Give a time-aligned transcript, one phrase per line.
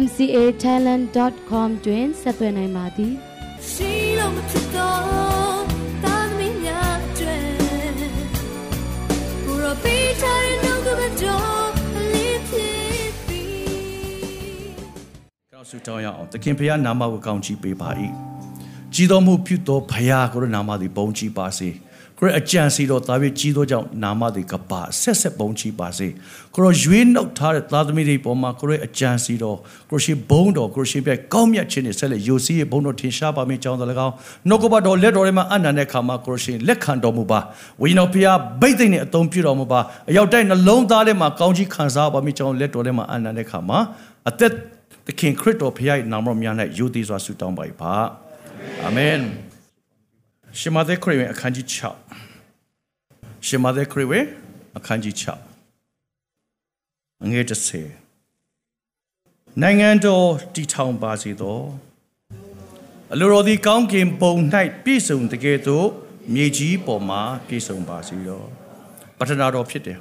[0.00, 3.12] mcatalent.com တွင်ဆက်သွယ်နိုင်ပါသည်
[3.70, 5.62] ရှိလို့မဖြစ်တော့
[6.04, 7.38] တာသမီးများကျွဲ
[9.44, 11.70] ဘူရောပေးချင်နှုတ်ကပတော်
[12.12, 14.70] လေးဖြစ်ပြီး
[15.52, 17.90] ကောင်းစုတောင်းရအောင်သခင်ဖခင်နာမကိုကောင်းချီးပေးပါ၏
[18.94, 21.70] ကြီးတော်မှုပြုတော်ဖခင်ကိုရနာမသည်ဘုန်းကြီးပါစေ။
[22.24, 26.08] ကိုရအကြံစီတော်သားပြီးကြီးသောကြောင့်နာမသည်ကပါဆက်ဆက်ပုံချီပါစေ
[26.54, 29.58] ကိုရရွေးနှုတ်ထားတဲ့သားသမီးတွေပေါ်မှာကိုရအကြံစီတော်
[29.90, 34.14] ကိုရှိဘုံတော်ကိုရှိပြကောင်းမြတ်ခြင်းနဲ့ဆက်လက်ယိုစီးရဲ့ဘုံတော်ထင်ရှားပါမည်ကြောင်းတော်၎င်း
[34.48, 37.40] နှုတ်ကပတော်လက်တော်ထဲမှာအနန္တတဲ့ခါမှာကိုရှိလက်ခံတော်မူပါ
[37.82, 43.78] ဝိညာဉ်တော်ဖျားဗိတ်သိမ့်နဲ့အသုံးပြုတော်မူပါအရောက်တိုင်းနှလုံးသားထဲမှာကောင်းကြီးခံစားပါမည်ကြောင်းလက်တော်ထဲမှာအနန္တတဲ့ခါမှာ
[44.28, 44.52] အသက်
[45.06, 47.92] သခင်ခရစ်တော်ဖျားရဲ့နာမတော်များ၌ယိုသေးစွာဆုတောင်းပါ၏ပါ
[48.84, 49.18] အာမင်
[50.58, 52.11] ရှမသက်ခရစ်ဝင်အခန်းကြီး6
[53.46, 54.26] ရှမသက်ခရစ်ဝင်
[54.76, 55.14] အခန်းကြီး
[56.00, 57.52] 6အငယ်30
[59.62, 61.58] နိုင်ငံတော်တည်ထောင်ပါစေသော
[63.12, 64.34] အလိုတော်သည်ကောင်းကင်ဘုံ၌
[64.84, 65.86] ပြည့်စုံတကယ်သို့
[66.34, 68.42] မြေကြီးပေါ်မှာပြည့်စုံပါစေသော
[69.18, 69.98] ပထနာတော်ဖြစ်တယ်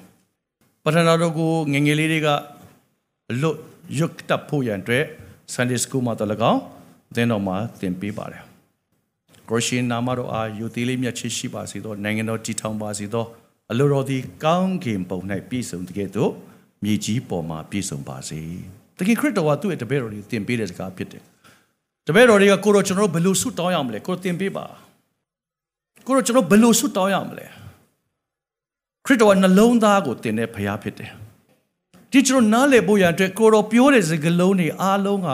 [0.84, 2.28] ပထနာတော်ကိုငငယ်လေးတွေက
[3.32, 3.58] အလွတ်
[3.98, 5.04] ရွတ်တပ်ဖို့ရန်အတွက်
[5.54, 6.62] Sunday School မှာတော့၎င်း
[7.16, 8.44] သင်တော်မှာသင်ပေးပါတယ်
[9.50, 13.26] ကိုရှင်နာမတော်အားယူသေးလေးမြတ်ချစ်ရှိပါစေသောနိုင်ငံတော်တည်ထောင်ပါစေသော
[13.72, 16.32] အလိုတော်သည်ကောင်းကင်ဘုံ၌ပြည့်စုံတကယ်သို့
[16.84, 18.40] မြေကြီးပေါ်မှာပြည့်စုံပါစေ။
[18.98, 21.24] တခင်ခရစ်တော်ကသူ့ရဲ့တပည့်တော်တွေကိုသင်ပေးတဲ့စကားဖြစ်တယ်။
[22.08, 24.66] တပည့်တော်တွေကကိုရောကျွန်တော်တို့ဘယ်လိုဆုတောင်းရမလဲကိုသင်ပေးပါ။
[26.06, 27.46] ကိုရောကျွန်တော်ဘယ်လိုဆုတောင်းရမလဲ။
[29.06, 31.12] ခရစ်တော်ကနှလုံးသားကိုသင်တဲ့ဖရားဖြစ်တယ်။
[32.12, 35.30] ဒီကျွန်တော်နားလည်ဖို့ရန်အတွက်ကိုရောပြောတဲ့စကားလုံးတွေအားလုံးက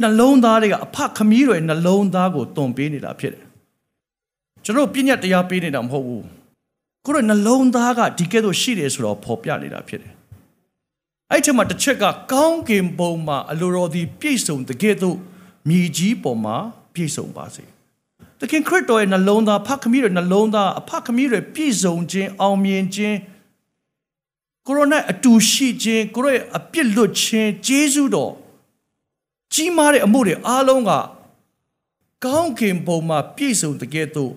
[0.00, 3.44] နှလုံးသားတွေကအဖခမည်းတွေနှလုံးသားကိုတွန်ပေးနေတာဖြစ်တယ်
[4.64, 6.24] ကျွန်တော်ပြည့်ညတ်တရားပေးနေတာမဟုတ်ဘူး
[7.06, 10.12] ကိုယ်နှလုံးသားကဒီကဲ့သို့ရှိတယ်ဆိုတော့ဖော်ပြနေတာဖြစ်တယ်
[11.30, 15.16] အဲ့ချက်မှာတစ်ချက်ကကောင်းကင်ဘုံမှာအလိုတော်သည်ပြည့်စုံတကယ်သို့
[15.68, 16.56] မြေကြီးပေါ်မှာ
[16.94, 17.64] ပြည့်စုံပါစေ
[18.38, 23.16] သခင်ခရစ်တော်ရဲ့နှလုံးသားဖခမည်းတွေနှလုံးသားအဖခမည်းတွေပြည့်စုံခြင်းအောင်မြင်ခြင်း
[24.66, 28.32] ကိုရိုနာအတူရှိခြင်းကိုရိုရဲ့အပြစ်လွတ်ခြင်းဂျေဇုတော်
[29.54, 30.90] ကြီးမားတဲ့အမှုတွေအားလုံးက
[32.24, 34.32] ကောင်းကင်ဘုံမှာပြည့်စုံတကယ်တော့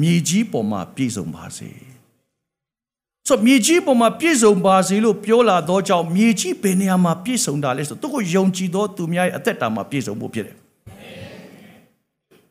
[0.00, 1.68] မြေကြီးပေါ်မှာပြည့်စုံပါစေ
[3.28, 10.56] ဆိုမြေကြီးပေါ်မှာပြည့်စုံပါစေလို့ပြောလာတော့ကြောင့်မြေကြီးဘယ်နေရာမှာပြည့်စုံတာလဲဆိုသူကိုယုံကြည်သောသူများရဲ့အသက်တာမှာပြည့်စုံဖို့ဖြစ်တယ်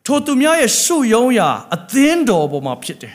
[0.06, 3.14] ထိုသူများရဲ့စုယုံရာအသင်းတော်ပေါ်မှာဖြစ်တယ်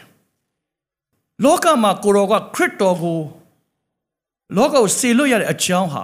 [1.43, 3.19] လောကမှာကိုရောကခရစ်တော်ကို
[4.57, 6.03] လောကကိုဆေလွတ်ရတဲ့အကြောင်းဟာ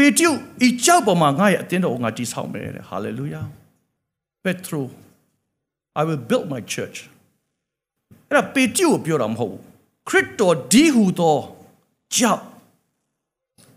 [0.00, 0.30] ပေတရု
[0.66, 3.42] ဤကြောက်ပေါ်မှာငါရဲ့အတင်းတော်ကိုငါတည်ဆောက်မယ်တဲ့ဟာလေလုယာ
[4.44, 4.86] ပက်ထရို
[6.00, 6.98] I will build my church
[8.28, 9.62] အဲ့ဒါပေတရုကိုပြောတာမဟုတ်ဘူး
[10.08, 11.38] ခရစ်တော်ဒီဟူသော
[12.16, 12.42] ကြောက်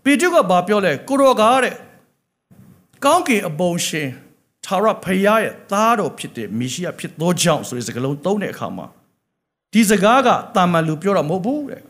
[0.04, 1.74] ပေတရုကဘာပြောလဲကိုရောကားတဲ့
[3.04, 4.08] ကောင်းကင်အပုံရှင်
[4.66, 8.86] သာရဖယားရဲ့သားတော်ဖြစ်တဲ့မေရှိယဖြစ်သောကြောင့်ဆိုတဲ့စကားလုံးသုံးတဲ့အခါမှာ
[9.72, 11.82] ဒီစကားကတာမန်လူပြောတာမဟုတ်ဘူးတဲ့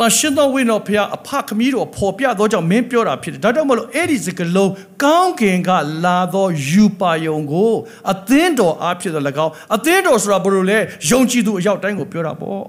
[0.00, 4.72] တန်ရှင်သောဝိညာဉ်ဖျားအဖခမည်းတော်ပေါ်ပြသောကြောင့်မင်းပြောတာဖြစ်တယ်ဒါကြောင့်မလို့အဲ့ဒီစကလုံး
[5.04, 5.70] ကောင်းကင်က
[6.04, 7.72] လာသောယူပါယုံကို
[8.12, 10.78] အသင်းတော်အားဖြစ်တဲ့၎င်းအသင်းတော်ဆိုတာဘယ်လိုလဲ
[11.10, 12.62] ယုံကြည်သူအရောက်တိုင်းကိုပြောတာပေါ့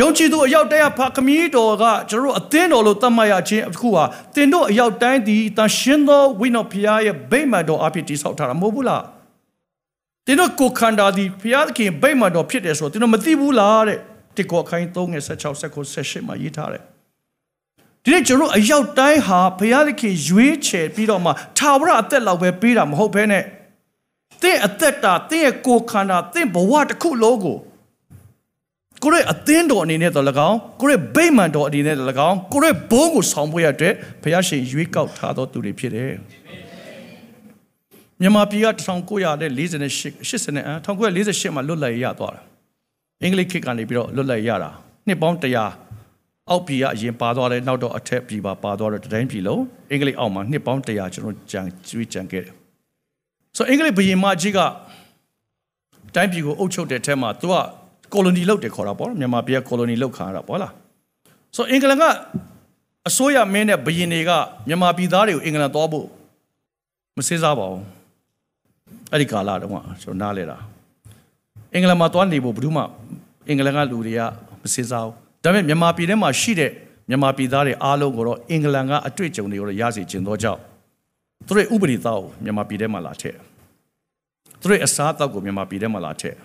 [0.00, 4.04] ယုံကြည်သူအရောက်တိုင်းအဖခမည်းတော်ကကျွန်တော်တို့အသင်းတော်လို့သတ်မှတ်ရခြင်းအခုဟာ
[4.34, 9.02] တင်တို့အရောက်တိုင်းဒီတန်ရှင်သောဝိညာဉ်ဖျားရဲ့ဗိမာန်တော်အားဖြင့်တည်ဆောက်ထားတာမဟုတ်ဘူးလား
[10.26, 13.98] တင်တို့ကိုခန္ဓာဒီဖျားသခင်ဗိမာန်တော်ဖြစ်တယ်ဆိုတော့တင်တို့မသိဘူးလားတဲ့
[14.38, 16.82] တစ်ကောခိုင်း3ငယ်16 19 18မှာရေးထားတယ်
[18.04, 23.44] ဒီနေ့ကျွန်တော်အရောက်တိုင်းဟာဘုရားသခင်ရွေးချယ်ပြီးတော့မှထာဝရအသက်လောက်ပဲပေးတာမဟုတ်ဘဲနဲ့
[24.42, 27.58] တင့်အသက်တာတင့်ရဲ့ကိုယ်ခန္ဓာတင့်ဘဝတစ်ခုလုံးကို
[29.02, 33.92] ကိုရဲ့အသင်းတော်အနေနဲ့တော့၎င်းကိုရဲ့ဗိမာန်တော်အနေနဲ့တော့၎င်းကိုရဲ့ဘုန်းကိုဆောင်ဖို့ရတဲ့
[34.22, 36.12] ဘုရားရှင်ရွေးကောက်ထားသောသူတွေဖြစ်တယ်
[38.20, 39.98] မြန်မာပြည်က1948 88
[40.86, 42.47] 1948မှာလွတ်လပ်ရသွားတာ
[43.22, 44.70] အင်္ဂလိပ်ခေတ်ကနေပြီးတော့လွတ်လပ်ရတာ
[45.06, 52.54] နှစ်ပေါင်း100အောက်ပြည်ကအရင်ပါသွားတယ်နောက်တော့အထက်ပြည်ပါပါသွားတော့တိုင်းပြည်လုံးအင်္ဂလိပ်အောက်မှာနှစ်ပေါင်း100ကျွန်တော်ကြံကျွေးကြံခဲ့တယ်
[53.56, 54.58] ဆိုအင်္ဂလိပ်ဘုရင်မကြီးက
[56.14, 57.54] တိုင်းပြည်ကိုအုပ်ချုပ်တဲ့ထဲမှာသူက
[58.12, 60.72] ကိုလိုနီလုပ်တယ်ခေါ်တာပေါ့မြန်မာပြည်ကကိုလိုနီလုပ်ခံရတာပေါ့လား
[61.56, 62.04] ဆိုအင်္ဂလန်က
[63.08, 64.30] အစိုးရမင်းနဲ့ဘယင်တွေက
[64.68, 66.06] မြန်မာပြည်သားတွေကိုအင်္ဂလန်သွားဖို့
[67.16, 67.84] မစည်းစားပါဘူး
[69.12, 70.58] အဲ့ဒီကာလတုန်းကကျွန်တော်နားလဲတာ
[71.74, 72.82] အင်္ဂလန်မှာသွားနေဖို့ဘယ်သူမှ
[73.48, 74.20] အင်္ဂလန်ကလူတွေက
[74.62, 76.70] မစည်းစားဘူးဒါပေမဲ့မြန်မာပြည်ထဲမှာရှိတဲ့
[77.08, 80.60] မြန်မာပြည်သားတွေအားလုံးကိုတော့အင်္ဂလန်ကအတွေ့အကြုံတွေကိုရစေခြင်းတော့ကြောင့်
[81.46, 83.36] သူတို့ဥပဒေသားကိုမြန်မာပြည်ထဲမှာလာထည့်
[84.60, 86.36] သူတို့အစားအသောက်ကိုမြန်မာပြည်ထဲမှာလာထည့်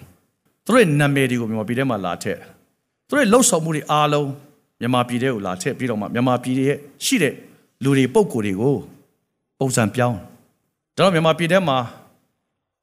[0.66, 2.40] သူတို့နာမည်တွေကိုမြန်မာပြည်ထဲမှာလာထည့်
[3.08, 4.30] သူတို့လှုပ်ဆောင်မှုတွေအားလုံး
[4.80, 7.34] မြန်မာပြည်ထဲကိုလာထည့်ပြီးတော့မှမြန်မာပြည်ရဲ့ရှိတဲ့
[7.84, 8.76] လူတွေပုံကိုယ်တွေကို
[9.60, 10.18] ပုံစံပြောင်း
[10.96, 11.78] ဒါတော့မြန်မာပြည်ထဲမှာ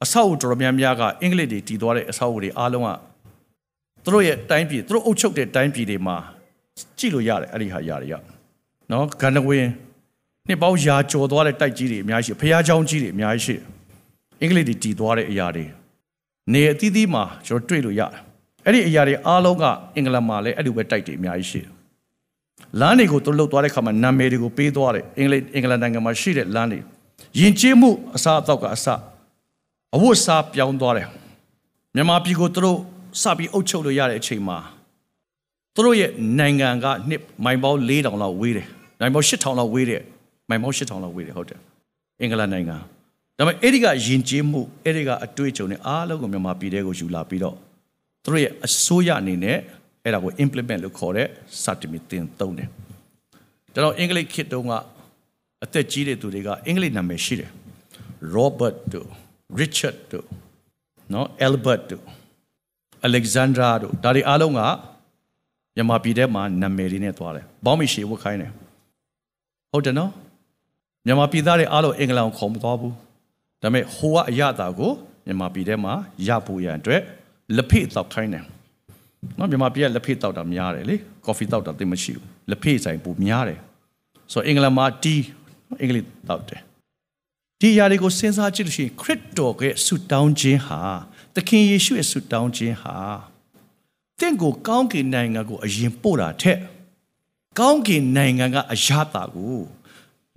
[0.03, 2.89] အဆောက်အဦတော်များများကအင်္ဂလိပ်တွေတည်သွားတဲ့အဆောက်အဦတွေအားလုံးက
[4.03, 6.17] သူတို့ရဲ့တိုင်းပြည်သူတို့အုပ်ချုပ်တဲ့တိုင်းပြည်တွေမှာ
[6.97, 8.13] ကြည့်လို့ရတယ်အဲ့ဒီဟာရတယ်ရ
[8.91, 9.67] နော်ဂန္ဓဝင်
[10.47, 13.55] နှစ်ပေါင်းရာကျော်သွားတဲ့တိုက်ကြီးတွေအများကြီးရှိဖျားเจ้าကြီးတွေအများကြီးရှိ
[14.41, 15.65] အင်္ဂလိပ်တွေတည်သွားတဲ့အရာတွေ
[16.53, 18.11] နေအသီးသီးမှာကျွန်တော်တွေ့လို့ရတယ်
[18.65, 19.63] အဲ့ဒီအရာတွေအားလုံးက
[19.95, 21.61] အင်္ဂလန်မှာလည်းအဲ့ဒီပဲတိုက်တွေအများကြီးရှိ
[22.79, 26.79] လမ်းတွေကိုသူလှုပ်သွားတဲ့ခါမှာနာမည်တွေကိုပေးသွားတယ်အင်္ဂလိပ်အင်္ဂလန်နိုင်ငံမှာရှိတဲ့လမ်းတွေ
[27.39, 28.87] ယဉ်ကျေးမှုအစားအသောက်ကအစ
[29.96, 31.08] အဝတ်စားပြောင်းသွားတယ်
[31.94, 32.78] မြန်မာပြည်ကိုသူတို့
[33.22, 34.58] စပြီးအုပ်ချုပ်လို့ရတဲ့အချိန်မှာ
[35.74, 38.68] သူတို့ရဲ့နိုင်ငံကနှစ်မိုင်ပေါင်း4000လောက်ဝေးတယ်
[39.00, 40.02] မိုင်ပေါင်း8000လောက်ဝေးတယ်
[40.48, 41.60] မိုင်ပေါင်း8000လောက်ဝေးတယ်ဟုတ်တယ်
[42.20, 42.76] အင်္ဂလန်နိုင်ငံ
[43.36, 47.56] ဒါပေမဲ့အဲ့ဒီကယဉ်ကျေးမှုအဲ့ဒီကအတွေ့အကြုံနဲ့အားလုံးကိုမြန်မာပြည်ထဲကိုယူလာပြီးတော့
[48.22, 49.58] သူတို့ရဲ့အစိုးရအနေနဲ့
[50.04, 51.28] အဲ့ဒါကို implement လို့ခေါ်တဲ့
[51.64, 52.68] certificate တင်သုံးတယ်
[53.74, 54.72] ဒါတော့အင်္ဂလိပ်ခေတ်တုန်းက
[55.64, 57.50] အသက်ကြီးတဲ့သူတွေကအင်္ဂလိပ်နာမည်ရှိတယ်
[58.34, 59.10] Robert တို့
[59.60, 60.26] Richard တို့
[61.12, 62.04] နော် Albert တို့
[63.06, 64.62] Alexandra တို့ဒါတွေအားလုံးက
[65.74, 68.50] မြန်မာပြည်ထဲမှာနာမည်တွေနဲ့သွားတယ်။ဘောင်းမီရှေဝတ်ခိုင်းတယ်။
[69.72, 70.10] ဟုတ်တယ်နော်။
[71.06, 72.92] မြန်မာပြည်သားတွေအားလုံးအင်္ဂလန်ကိုခေါ်မသွားဘူး။
[73.62, 74.92] ဒါပေမဲ့ဟိုကအရသာကို
[75.26, 75.92] မြန်မာပြည်ထဲမှာ
[76.28, 77.02] ရဖို့ရန်အတွက်
[77.56, 78.44] လက်ဖိတောက်ခိုင်းတယ်။
[79.38, 83.58] နော်မြန်မာပြည်ကလက်ဖိတောက်တာများတယ်လေ။ကော်ဖီတောက်တာသိမရှိဘူး။လက်ဖိဆိုင်ပူများတယ်။
[84.32, 85.24] ဆိုအင်္ဂလန်မှာတီး
[85.80, 86.60] အင်္ဂလိပ်တောက်တယ်။
[87.60, 90.80] ဒီຢာတွေကိုစဉ်းစားကြည့်လို့ရှိရင်ခရစ်တော်ရဲ့ဆုတောင်းခြင်းဟာ
[91.34, 92.96] သခင်ယေရှုရဲ့ဆုတောင်းခြင်းဟာ
[94.20, 96.58] တင့်ကိုကောင်းကင်နိုင်ငံကိုအရင်ပို့တာထက်
[97.58, 99.58] ကောင်းကင်နိုင်ငံကအရတာကို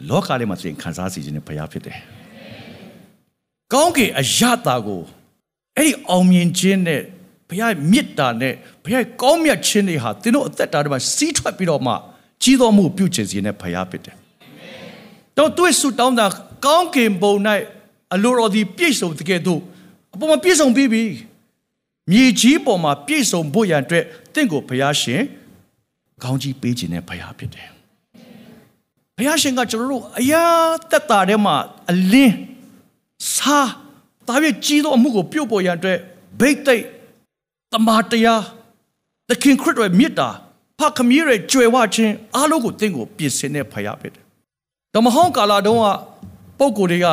[0.09, 1.97] လောကထဲမှာသင်ခံစားစီခြင်းနဲ့ဘုရားဖြစ်တယ်။
[3.73, 5.01] ကောင်းကင်အရတာကို
[5.77, 7.01] အဲ့ဒီအောင်မြင်ခြင်းနဲ့
[7.49, 8.53] ဘုရားမြစ်တာနဲ့
[8.83, 11.93] ဘုရားကောင်းမြတ်ခြင်းတွေဟာသင်တို့အသက်တာတွေမှာစီးထွက်ပြီးတော့မှ
[12.43, 14.15] ကြီးတော်မှုပြုခြင်းစီနဲ့ဘုရားဖြစ်တယ်။
[15.37, 16.25] တော့သူ့ဆုတောင်းတာ
[16.65, 17.33] ကောင်းကင်ဘုံ၌
[18.13, 19.61] အလိုတော်ဒီပြည့်စုံတကယ်တော့
[20.13, 21.03] အပေါ်မှာပြည့်စုံပြီးပြီ
[22.11, 25.21] မြေကြီးပေါ်မှာပြည့်စုံဖို့ရန်အတွက်တင့်ကိုဘုရားရှင်
[26.23, 27.69] ကောင်းကြီးပေးခြင်းနဲ့ဘုရားဖြစ်တယ်
[29.17, 30.43] ဘုရားရှင်ကကျွန်တော်တို့အရာ
[30.91, 31.55] တက်တာထဲမှာ
[31.91, 32.35] အလင်း
[33.35, 33.69] စား
[34.27, 35.97] ဒါပြည့်ကြီးသောအမှုကိုပြုတ်ပေါ်ရန်အတွက်
[36.39, 36.83] ဘိတ်သိက်
[37.71, 38.43] တမာတရား
[39.29, 40.29] သခင်ခရစ်တော်မြတ်တာ
[40.79, 44.23] ဖခမီးရဲ့ကြွယ်ဝခြင်းအားလုံးကိုတင့်ကိုပြင်ဆင်တဲ့ဘုရားဖြစ်တယ်
[44.93, 45.87] ဓမ္မဟောင်းကာလတုန်းက
[46.63, 47.07] ပုံကိုယ်တွေက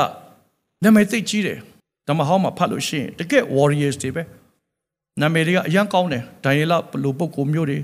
[0.83, 1.59] နာမည်သိကြီးတယ်
[2.09, 4.23] ဓမ္မဟောင်းမှာဖတ်လို့ရှိရင်တကယ် warriors တွေပဲ
[5.21, 6.73] နာမည်တွေကအရန်ကောင်းတယ်ဒိုင်ယေလ
[7.05, 7.79] လိုပုဂ္ဂိုလ်မျိုးတွေ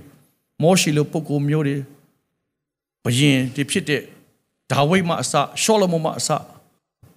[0.63, 1.77] မောရှိလိုပုဂ္ဂိုလ်မျိုးတွေ
[3.05, 4.03] ဘယင်တွေဖြစ်တဲ့
[4.73, 5.33] ဒါဝိဒ်မှအစ
[5.63, 6.29] ရှောလမုန်မှအစ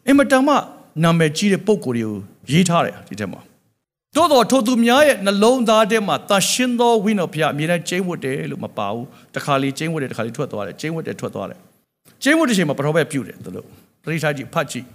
[0.07, 0.55] အင်မတန်မှ
[1.03, 2.15] နာမည်ကြီးတဲ့ပုဂ္ဂိုလ်တွေကို
[2.51, 3.41] ရေးထားတယ်ဒီထဲမှာ
[4.15, 11.59] တိုးတော်ထိုသူများရဲ့နှလုံးသားထဲမှာတရှင်သောဝိညာဉ်ဘုရားအမြဲတမ်းကျင်းဝတ်တယ်လို့မပါဘူးတခါလေကျင်းဝတ်တယ်တခါလေထွက်သွားတယ်ကျင်းဝတ်တယ်ထွက်သွားတယ်
[12.23, 13.67] ကျင်းဝတ်တဲ့ချိန်မှာပရောဖက်ပြုတယ်သူတို့
[14.09, 14.85] ပရိသတ်ကြီးဖတ်ကြည့်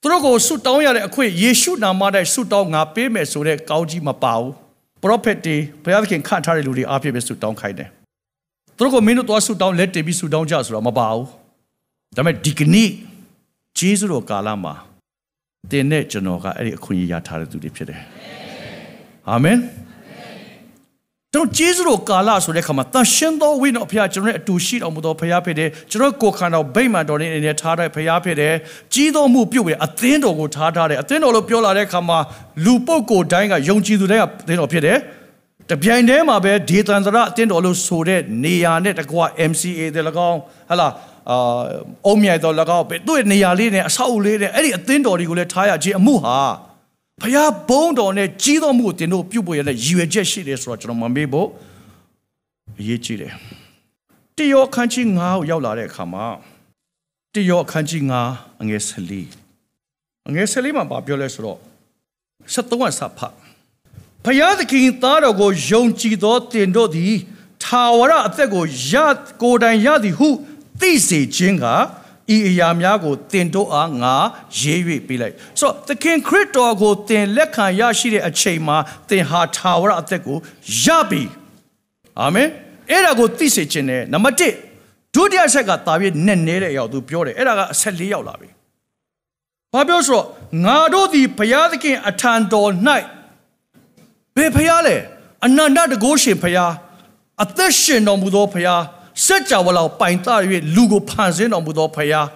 [0.00, 4.52] သူတို့ကိုဆုတောင်းရတဲ့အခွင့်ယေရှုနာမနဲ့ဆုတောင်းငါပေးမယ်ဆိုတဲ့ကောင်းကြီးမပါဘူး
[5.02, 7.88] ပရောဖက်တွေဘုရားသခင်ခန့်ထားတဲ့လူတွေအားဖြင့်ပဲဆုတောင်းခိုင်းတယ်
[8.76, 11.26] သူတို့ကိုမင်းတို့သွားဆုတောင်းလက်တင်ပြီးဆုတောင်းကြဆိုတော့မပါဘူး
[12.16, 12.90] ဒါပေမဲ့ဒီကနေ့
[13.78, 14.74] ဂျေဇုတော်ကာလမှာ
[15.70, 18.00] တင်တဲ့ကျွန်တော်ကအဲ့ဒီအခွင့်အရေးရထားတဲ့သူတွေဖြစ်တယ်
[19.30, 19.58] အာမင်
[21.34, 28.54] တော့ဂျေဇုတော်ကာလဆိုတဲ့ခါမှာတန်ရှင်သောဝိညာဉ်ဘုရားကျွန်တော်ရဲ့အတူရှိတော်မူသောဘုရားဖြစ်တယ်ကျွန်တော်ကိုယ်ခန္ဓာဗိမာန်တော်နဲ့အနေနဲ့ထားတဲ့ဘုရားဖြစ်တယ်
[28.94, 32.18] ကြီးတော်မှုပြုတ်ပြီးအသင်းတော်ကိုထားထားတယ်အသင်းတော်လို့ပြောလာတဲ့ခါမှာ
[32.64, 34.98] လူပုဂ္ဂိုလ်တိုင်းကယုံကြည်သူတိုင်းကအသင်းတော်ဖြစ်တယ်
[35.70, 40.88] တပြိုင်တည်းမှာပဲဒေသန္တရအသင်းတော်လို့ဆိုတဲ့နေရာနဲ့တကွာ MCA တဲ့၎င်းဟလာ
[41.30, 41.60] အာ
[42.06, 46.38] အုံမြိုက်တော်၎င်းပဲသူ့ရဲ့နေရာလေးနဲ့အဆောက်အဦလေးနဲ့အဲ့ဒီအသင်းတော်တွေကိုလည်းထားရခြင်းအမှုဟာ
[47.22, 51.48] ဖျားဘုံတော်နဲ့ကြီးတော်မှုကိုတင်တို့ပြုတ်ပေါ်ရတဲ့ရည်ရွယ်ချက်ရှိတယ်ဆိုတော့ကျွန်တော်မမေ့ဖို့
[52.78, 53.32] အရေးကြီးတယ်
[54.36, 56.26] တယောအခန်းကြီး9ကိုရောက်လာတဲ့အခါမှာ
[57.34, 58.02] တယောအခန်းကြီး
[58.32, 61.58] 9အငယ်14အငယ်14မှာပြောလဲဆိုတော့
[62.54, 63.32] 73ကစဖတ်
[64.24, 67.14] ဖျားသခင်သားတော်ကိုယုံကြည်သောတင်တို့သည်
[67.62, 68.94] ထာဝရအသက်ကိုရ
[69.42, 70.28] ကိုယ်တိုင်ရသည်ဟု
[70.80, 71.66] သိစေခြင်းက
[72.34, 74.14] ဤအရာများကိုတင်တို့အားငါ
[74.58, 78.76] ရေး၍ပေးလိုက်ဆိုတော့သခင်ခရစ်တော်ကိုတင်လက်ခံရရှိတဲ့အချိန်မှာ
[79.10, 80.38] တင်ဟာထာဝရအသက်ကို
[80.82, 81.22] ရပြီ
[82.20, 82.48] အာမင်
[82.90, 84.36] အဲ့ဒါကိုသိစေခြင်းနဲ့နံပါတ်
[84.78, 88.48] 1ဒုတိယဆက်ကတာပြည့်နဲ့နေတဲ့အရာသူပြောတယ်အဲ့ဒါကအဆက်၄ရောက်လာပြီ
[89.72, 90.26] ဘာပြောဆိုတော့
[90.64, 92.70] ငါတို့သည်ဘုရားသခင်အထံတော်၌
[94.36, 94.96] ဘယ်ဘုရားလဲ
[95.44, 96.72] အနန္တတကုရှင်ဘုရား
[97.42, 98.82] အသက်ရှင်တော်မူသောဘုရား
[99.26, 100.28] စัจ java လောက်ပိုင်တ၍
[100.74, 102.26] လူကိုဖန်ဆင်းတော်မူသောဘုရား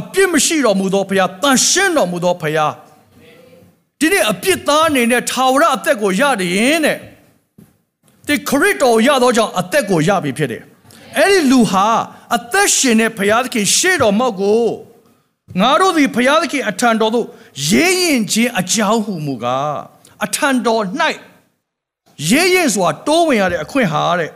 [0.00, 2.72] အပြစ်မရှိတော်မူသောဘုရားတန်ရှင်းတော်မူသောဘုရား
[3.98, 6.98] ဒီနေ့အပြစ်သားအနေနဲ့ထာဝရအသက်ကိုရတယ်ရင်တဲ့
[8.26, 10.62] ဒီခရစ်တော်ရသောကြောင့်အသက်ကိုရပြီဖြစ်တယ်
[11.18, 11.86] အဲ့ဒီလူဟာ
[12.36, 14.64] အသက်ရှင်တဲ့ဘုရားသခင်ရှေ့တော်မောက်ကို
[15.60, 17.26] ငါတို့သည်ဘုရားသခင်အထံတော်သို့
[17.70, 19.78] ရေးရင်ခြင်းအကြောင်းဟုမူကား
[20.24, 20.82] အထံတော်၌
[22.30, 24.30] ရေးရင်စွာတိုးဝင်ရတဲ့အခွင့်ဟာတဲ့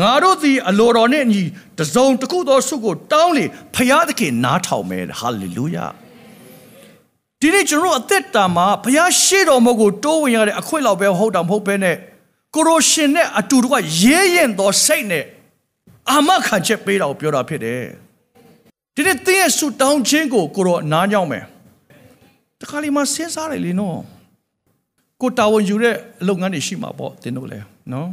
[0.00, 1.42] ငါတို့သည်အလိုတော်နှင့်အညီ
[1.78, 5.86] တစုံတစ်ခုသောဆုကိုတောင်းလေဘုရားသခင်နားထောင်မယ်ဟာလေလုယာ
[7.40, 11.96] ဒီနေ့ကျွန်တော်အသက်တာမှာဘုရားရှေ့တော်မဟုတ်ကိုတိုးဝင်ရတဲ့အခွင့်လောက်ပဲဟုတ်တာမဟုတ်ပဲနဲ့
[12.54, 15.24] ကိုရိုရှင်နဲ့အတူတကွရေးရင်သောစိတ်နဲ့
[16.10, 17.82] အာမခံချက်ပေးတာကိုပြောတာဖြစ်တယ်
[18.94, 21.44] ဒီနေ့သင်ရဲ့ဆူတောင်းခြင်းကိုကိုရောနားကြောင်းမယ်
[22.60, 23.98] တခါလေးမှစဉ်းစားတယ်လေနော်
[25.22, 27.58] ကိုတာဝန်ယူတဲ့အလုပ်ငန်းတွေရှိမှာပေါ့တင်တို့လဲ
[27.92, 28.08] နော်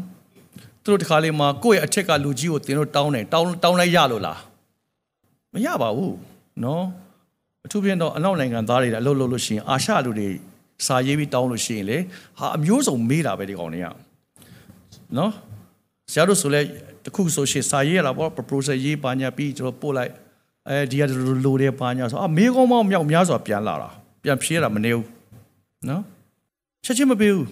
[0.83, 4.39] သူတို့တခါလေးမှကိုယ့်ရဲ့အထက်ကလူကြီးကိုတင်တို့တောင်းတယ်တောင်းတောင်းလိုက်ရလို့လား
[5.53, 6.17] မရပါဘူး
[6.63, 6.83] နော်
[7.65, 10.29] အထူးဖြင့်တော့အနောက်နိုင်ငံသားတွေလည်းအလုပ်လုပ်လို့ရှိရင်အာရှလူတွေ
[10.85, 11.97] စာရေးပြီးတောင်းလို့ရှိရင်လေ
[12.39, 13.87] ဟာအမျိုးစုံမေးတာပဲဒီကောင်တွေက
[15.17, 15.31] နော်
[16.11, 16.61] ဆရာတို့ဆိုလဲ
[17.05, 20.11] တခုဆိုရှင်စာရေးရတာပေါ့ proposal ရေးပါညာပြီးကျွန်တော်ပို့လိုက်
[20.69, 21.03] အဲဒီက
[21.45, 23.89] လိုတယ်ပါညာဆိုအာမေးကောင်းမောင်းမြောက်များစွာပြန်လာတာ
[24.23, 25.07] ပြန်ဖြေရတာမနေဘူး
[25.89, 26.03] နော်
[26.85, 27.47] ချက်ချင်းမပေးဘူး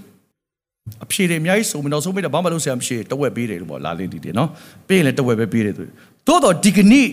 [1.04, 4.50] အဖြေတွေအများကြီးစုံမတော့ဆုံးပေးတယ်ဘာမှလုပ်ဆရာမရှိတဝက်ပေးတယ်လို့ပေါ့လာလေးဒီတယ်နော်
[4.88, 5.84] ပေးရင်လည်းတဝက်ပဲပေးတယ်သူ
[6.28, 7.08] သို့တော့ဒီကနေ့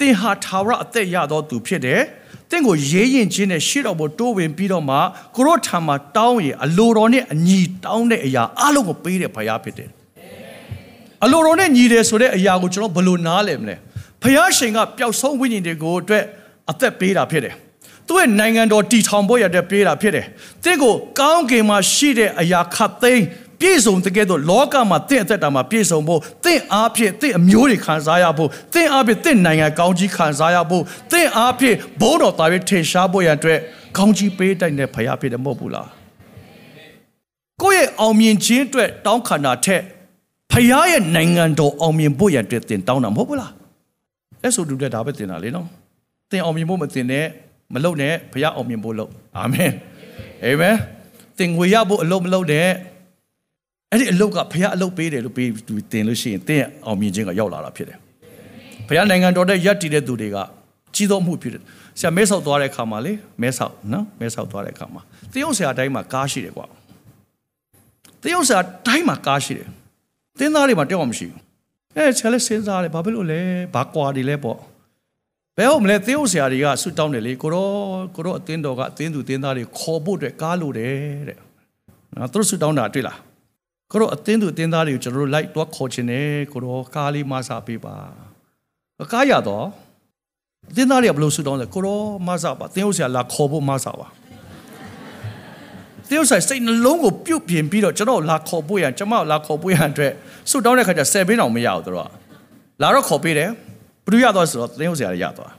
[0.00, 2.00] သင်ဟာထာဝရအသက်ရသောသူဖြစ်တယ်။
[2.50, 4.96] သင်ကိုရေးရင်ချင်းနဲ့ရှေ့တော်ပေါ်တိုးဝင်ပြီးတော့မှ
[5.36, 9.90] ကိုရောထံမှာတောင်းရင်အလိုတော်နဲ့အညီတောင်းတဲ့အရာအလုံးကိုပေးတဲ့ဘုရားဖြစ်တယ်။
[11.24, 13.76] အလိုတော်နဲ့ညီတယ်ဆိုတဲ့အရာကိုကျွန်တော်ဘယ်လိုနားလည်မလဲ။
[14.22, 16.24] ဘုရားရှင်ကပျောက်ဆုံးဝိညာဉ်တွေကိုအတွက်
[16.70, 17.54] အသက်ပေးတာဖြစ်တယ်။
[18.08, 20.26] သူ့ရဲ့နိုင်ငံတော်တည်ထောင်ဖို့ရတဲ့ပေးတာဖြစ်တယ်။
[20.64, 23.24] သင်ကိုကောင်းကင်မှာရှိတဲ့အရာခတ်သိမ်း
[23.60, 30.82] ပြည့်စုံတကယ်တော့လောကမှာတင့်အသက်တာမှာပြည့်စုံဖို့တင့်အားဖြင့်တင့်အမျိုးတွေခံစားရဖို့တင့်အားဖြင့်တင့်နိုင်ငံကောင်းကြီးခံစားရဖို့
[31.12, 33.58] တင့်အားဖြင့်ဘိုးတော်သားရဲ့ထင်ရှားဖို့ရန်အတွက်
[33.96, 35.88] ကောင်းကြီးပေးတိုက်တဲ့ဖခင်ဖြစ်တယ်မဟုတ်ဘူးလား
[37.62, 39.82] ကိုယ့်ရဲ့အောင်မြင်ခြင်းအတွက်တောင်းခံတာထက်
[40.52, 43.52] ဖခင်ရဲ့နိုင်ငံတော်အောင်မြင်ဖို့ရန်အတွက်တင်တောင်းတာမဟုတ်ဘူးလား
[44.42, 45.66] အဲ့ဆိုတူတဲ့ဒါပဲတင်တာလေနော်
[46.30, 47.26] တင်အောင်မြင်ဖို့မတင်နဲ့
[47.72, 49.72] မလုပ်နဲ့ဖခင်အောင်မြင်ဖို့လုပ်အာမင်
[50.44, 50.76] အာမင်
[51.38, 52.68] တင်ငွေရဖို့အလုပ်မလုပ်နဲ့
[53.90, 55.48] အဲ့ဒီအလုတ်ကဘုရားအလုတ်ပေးတယ်လို့ပေး
[55.92, 57.98] တင်လို့ရှိရင်တင်းအောင်မြင်ခြင်းကရောက်လာတာဖြစ်တယ်
[58.88, 60.36] ဘုရားနိုင်ငံတော်တဲ့ရက်တည်တဲ့သူတွေက
[60.94, 61.62] ကြီးသောမှုဖြစ်တယ်
[62.00, 65.02] ဆရာမဲဆောက်သွားတဲ့အခါမှာလေမဲဆောက်နော်မဲဆောက်သွားတဲ့အခါမှာ
[65.32, 66.66] တရုတ်ဆရာတိုင်းမှာကားရှိတယ်ကွာ
[68.22, 69.68] တရုတ်ဆရာတိုင်းမှာကားရှိတယ်
[70.38, 71.40] တင်းသားတွေမှာတယောက်မှမရှိဘူး
[71.96, 73.40] အဲဆရာလည်းစဉ်းစားတယ်ဘာဖြစ်လို့လဲ
[73.74, 74.58] ဘာကွာတွေလဲပေါ့
[75.58, 77.74] ဘယ်ဟုတ်မလဲသေုပ်ဆရာတွေကဆွတောင်းတယ်လေကိုတော့
[78.16, 80.94] ကိုတော့အသင်းတော်ကအသင်းသူအသင်းသားတွေခေါ်ဖို့အတွက်ကားလို့တယ်
[81.28, 81.38] တဲ့
[82.14, 83.18] နော်သူတို့ဆွတောင်းတာတွေ့လား
[83.90, 87.96] ကိုတော့အသင်းသူအသင်းသားတွေကိုကျွန်တော်တို့လိုက်တော့ခေါ်ချင်တယ်ကိုတော့ကားလေးမစားပေးပါ
[89.12, 89.66] ကားရတော့
[90.70, 94.08] အသင်းသားတွေကဘယ်လိုဆူတောင်းလဲကိုတော့မစားပါသင်းဥဆရာလာခေါ်ဖို့မစားပါ
[96.08, 100.12] သင်းဥဆရာစိတ်နှလုံးကိုပြုတ်ပြင်ပြီးတော့ကျွန်တော်လာခေါ်ဖို့ရကျွန်မလာခေါ်ဖို့ရအတွက်
[100.50, 102.08] ဆူတောင်းတဲ့ခါကျဆယ်ဘင်းအောင်မရဘူးတို့က
[102.82, 103.50] လာတော့ခေါ်ပေးတယ်
[104.04, 105.52] ဘယ်သူရသွားဆိုတော့သင်းဥဆရာရသွား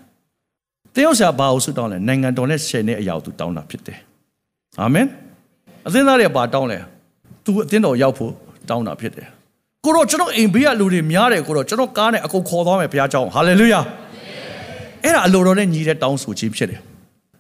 [0.96, 4.00] သင်းဥဆရာဘာလို့ဆူတောင်းလဲနိုင်ငံတော်နဲ့ရှယ်နဲ့အရာကိုသူတောင်းတာဖြစ်တယ်
[4.80, 5.08] အာမင်
[5.88, 6.80] အသင်းသားတွေကဘာတောင်းလဲ
[7.46, 8.32] သူအတင်းတော်ရောက်ဖို့
[8.70, 9.28] တောင်းတာဖြစ်တယ်
[9.86, 13.80] ကိုတော့ကျွန်တော်အိမ်ဘေးကလူတွေများတယ်ကိုတော့ကျွန်တော်ကားနဲ့အကုန်ခေါ်သွားမယ်ဘုရားကျောင်းဟာလေလုယာ
[15.04, 16.80] အဲ့ဒါအလိုတော်နဲ့ညီတဲ့တောင်းဆိုခြင်းဖြစ်တယ်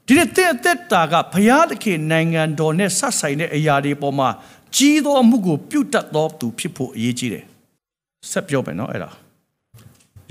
[0.07, 4.29] ဒီနေ့တဲ့အသက်တာကဘုရားသခင်နိုင်ငံတော်နဲ့ဆက်ဆိုင်တဲ့အရာတွေပေါ်မှာ
[4.75, 7.43] ကြီးသောအမှုကိုပြုတ်တတ်သောသူဖြစ်ဖို့အရေးကြီးတယ်
[8.31, 9.09] ဆက်ပြောမယ်နော်အဲ့ဒါ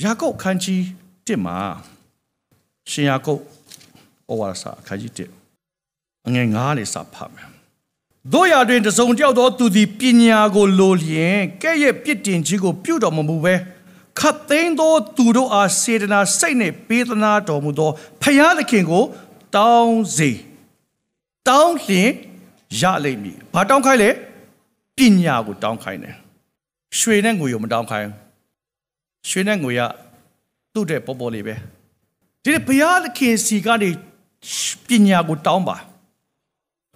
[0.02, 0.80] ယာကုပ်ခန်းကြီး
[1.26, 1.56] 1မှာ
[2.90, 3.40] ရှင်ယာကုပ်
[4.30, 5.12] ဩဝါဒစာခန်းကြီး
[5.66, 7.48] 1အငယ်9နဲ့စဖတ်မယ်
[8.32, 13.54] တို့ရတွင်တစုံတယောက်သောသူသည်ပညာကိုလိုလျင်ကဲ့ရဲ့ပြစ်တင်ခြင်းကို ပြုတော်မမူပဲ
[14.18, 17.90] ခတ်သိမ်းသောသူတို့အားစေတနာစိတ်နှင့်ပေးသနာတော်မူသော
[18.22, 19.04] ဖယားသခင်ကို
[19.56, 20.30] တောင်းစေ
[21.48, 22.10] တောင်းလျင်
[22.80, 24.10] ရလိမ့်မည်ဘာတောင်းခိုင်းလဲ
[24.96, 26.14] ပညာကိုတောင်းခိုင်းတယ်
[26.98, 28.10] ရွှေနဲ့ငွေကိုမတောင်းခိုင်း
[29.28, 29.83] ရွှေနဲ့ငွေက
[30.75, 31.54] သူ့တဲ့ပေါ်ပေါ်လေးပဲ
[32.45, 33.90] ဒီဘုရားသခင်စီကနေ
[34.88, 35.76] ပညာကိုတောင်းပါ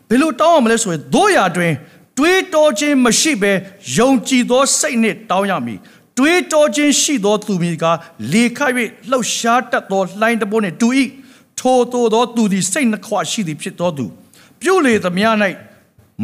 [0.09, 1.73] ဘယ်လိုတောင်းရမလဲဆိုရင်တို့ရာတွင်
[2.19, 3.53] တွေးတောခြင်းမရှိဘဲ
[3.97, 5.79] ယုံကြည်သောစိတ်နှင့်တောင်းရမည်
[6.19, 7.85] တွေးတောခြင်းရှိသောသူမည်က
[8.33, 8.73] လေခတ်၍
[9.11, 10.89] လှုပ်ရှားတတ်သောလှိုင်းတပိုးနှင့်တူ၏
[11.59, 14.07] ထိုသို့သောသူသည်စိတ်နှခွရှိသည်ဖြစ်သောသူ
[14.61, 15.29] ပြုလေသမျှ၌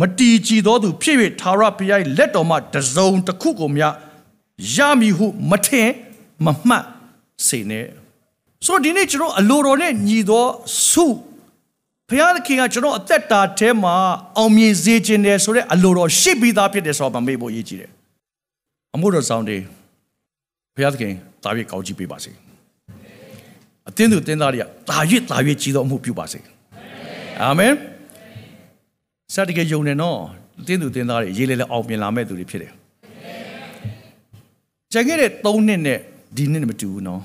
[0.00, 3.82] မတီကြည်သောသူဖြစ်၍သာရဘုရားလက်တော်မှတစုံတစ်ခုကိုမြ
[4.76, 5.88] ရမည်ဟုမထင်
[6.44, 6.84] မမမှတ်
[7.46, 7.86] စေနဲ့
[8.64, 10.46] ဆိုတော့ဒီနေ့ကျွန်တော်အလိုတော်နဲ့ညီသော
[10.88, 11.06] ဆု
[12.08, 13.94] ဘုရားသခင်ကကျွန်တော်အသက်တာထဲမှာ
[14.38, 17.90] အောင်မြင်စေခြင်းတယ်ဆိုတဲ့အလိုတော်ရှိပြီးသားဖြစ်တယ်ဆိုတော့မမေ့ဖို့ရည်ကြည်တယ်
[18.94, 19.58] အမှုတော်ဆောင်တွေ
[20.74, 22.30] ဘုရားသခင်တာ၍ကောင်းချီးပေးပါစေ
[23.88, 24.98] အသင်းသူတင်းသားတွေကတာ၍
[25.30, 26.38] တာ၍ကြီးသောအမှုပြုပါစေ
[27.42, 27.72] အာမင်
[29.34, 30.18] စတကယ်ယုံနေတော့
[30.66, 32.72] တင်းသူတင်းသားတွေရေးလေလေအောင်မြင်လာမဲ့သူတွေဖြစ်တယ်
[34.94, 35.98] ကျန်ခဲ့တဲ့3နှစ်နဲ့
[36.36, 37.22] ဒီနှစ်မတူဘူးနော်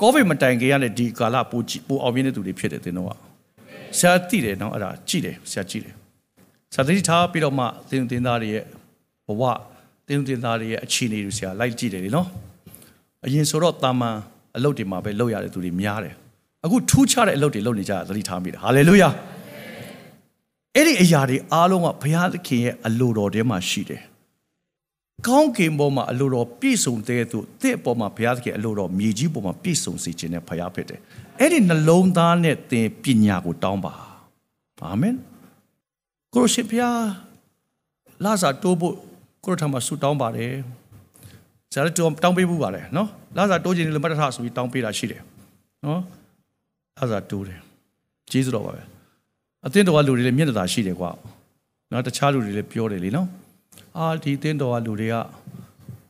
[0.00, 3.16] ကိုဗစ်မတိုင်ခင်ကလည်းဒီကာလပိုပိုအောင်မြင်တဲ့သူတွေဖြစ်တယ်တင်းတော့
[3.98, 5.94] ဆရာသိတယ်နော်အဲ့ဒါကြည့်တယ်ဆရာကြည့်တယ်
[6.74, 8.64] ဆရာသိထားပြီးတော့မှတင်းတင်းသားတွေရဲ့
[9.26, 9.42] ဘဝ
[10.08, 12.26] တင်းတင်းသားတွေရဲ့အခြေအနေတွေဆရာလိုက်ကြည့်တယ်လေနော်
[13.26, 14.16] အရင်ဆိုတော့တာမန်
[14.56, 16.14] အလုပ်တွေမှာပဲလုပ်ရတဲ့သူတွေများတယ်
[16.64, 19.08] အခုထူးခြားတဲ့အလုပ်တွေလုပ်နေကြတာသတိထားမိတယ်ဟာလေလုယာ
[20.74, 24.02] အဲ့ဒီအရာတွေအားလုံးကဘုရားသခင်ရဲ့အလိုတော်ထဲမှာရှိတယ်
[25.28, 31.00] ကောင်းကင်ဘောမှာအလိုတော်ပြည့်စုံတဲ့သူတဲ့အပေါ်မှာဘုရားသခင်အလိုတော်မြေကြီးပေါ်မှာပြည့်စုံစေခြင်းနဲ့ဘုရားဖြစ်တယ်
[31.40, 33.94] အဲ့ဒီနှလုံးသားနဲ့သင်ပညာကိုတောင်းပါ
[34.82, 35.14] အာမင်
[36.34, 37.00] ကိုရရှိဘုရား
[38.24, 38.94] လာစာတိုးဖို့
[39.44, 40.52] ကိုရထမှာဆုတောင်းပါတယ်
[41.72, 45.22] ဇာတ်တောင်းပေးဖို့ပါတယ်နော်လာစာတိုးခြင်းလည်းမတထဆိုပြီးတောင်းပေးတာရှိတယ်
[45.84, 46.00] နော်
[46.98, 47.60] လာစာတိုးတယ်
[48.30, 48.82] ကျေးဇူးတော်ပါပဲ
[49.66, 51.10] အသင်းတော်ကလူတွေလည်းမျက်နှာသာရှိတယ်ကွာ
[51.92, 53.28] နော်တခြားလူတွေလည်းပြောတယ်လေနော်
[53.98, 55.14] အာဒီအသင်းတော်ကလူတွေက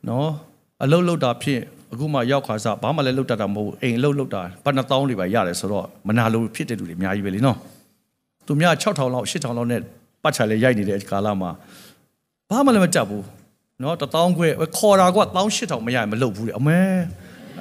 [0.08, 0.28] နော်
[0.82, 1.61] အလုတ်လုတ်တာဖြစ်
[1.92, 7.58] အခုမှရောက်ခါစားဘာမှလည်းလုတ်တတ်တာမဟုတ်ဘူးအိမ်အလုတ်လုတ်တာဘယ်နှသောင်းတွေပဲရတယ်ဆိုတော့မနာလို့ဖြစ်တဲ့လူတွေအများကြီးပဲလေနော်
[8.46, 9.80] သူများ6000လောက်8000လောက်နဲ့
[10.23, 11.50] ပတ်ချာလေရိုက်နေတဲ့ကာလမှာ
[12.50, 13.25] ဘာမှလည်းမတတ်ဘူး
[13.82, 15.18] နော်တသောင်းခွဲခေါ်တာက
[15.50, 16.78] 18000မရရင်မလုတ်ဘူးလေအမဲ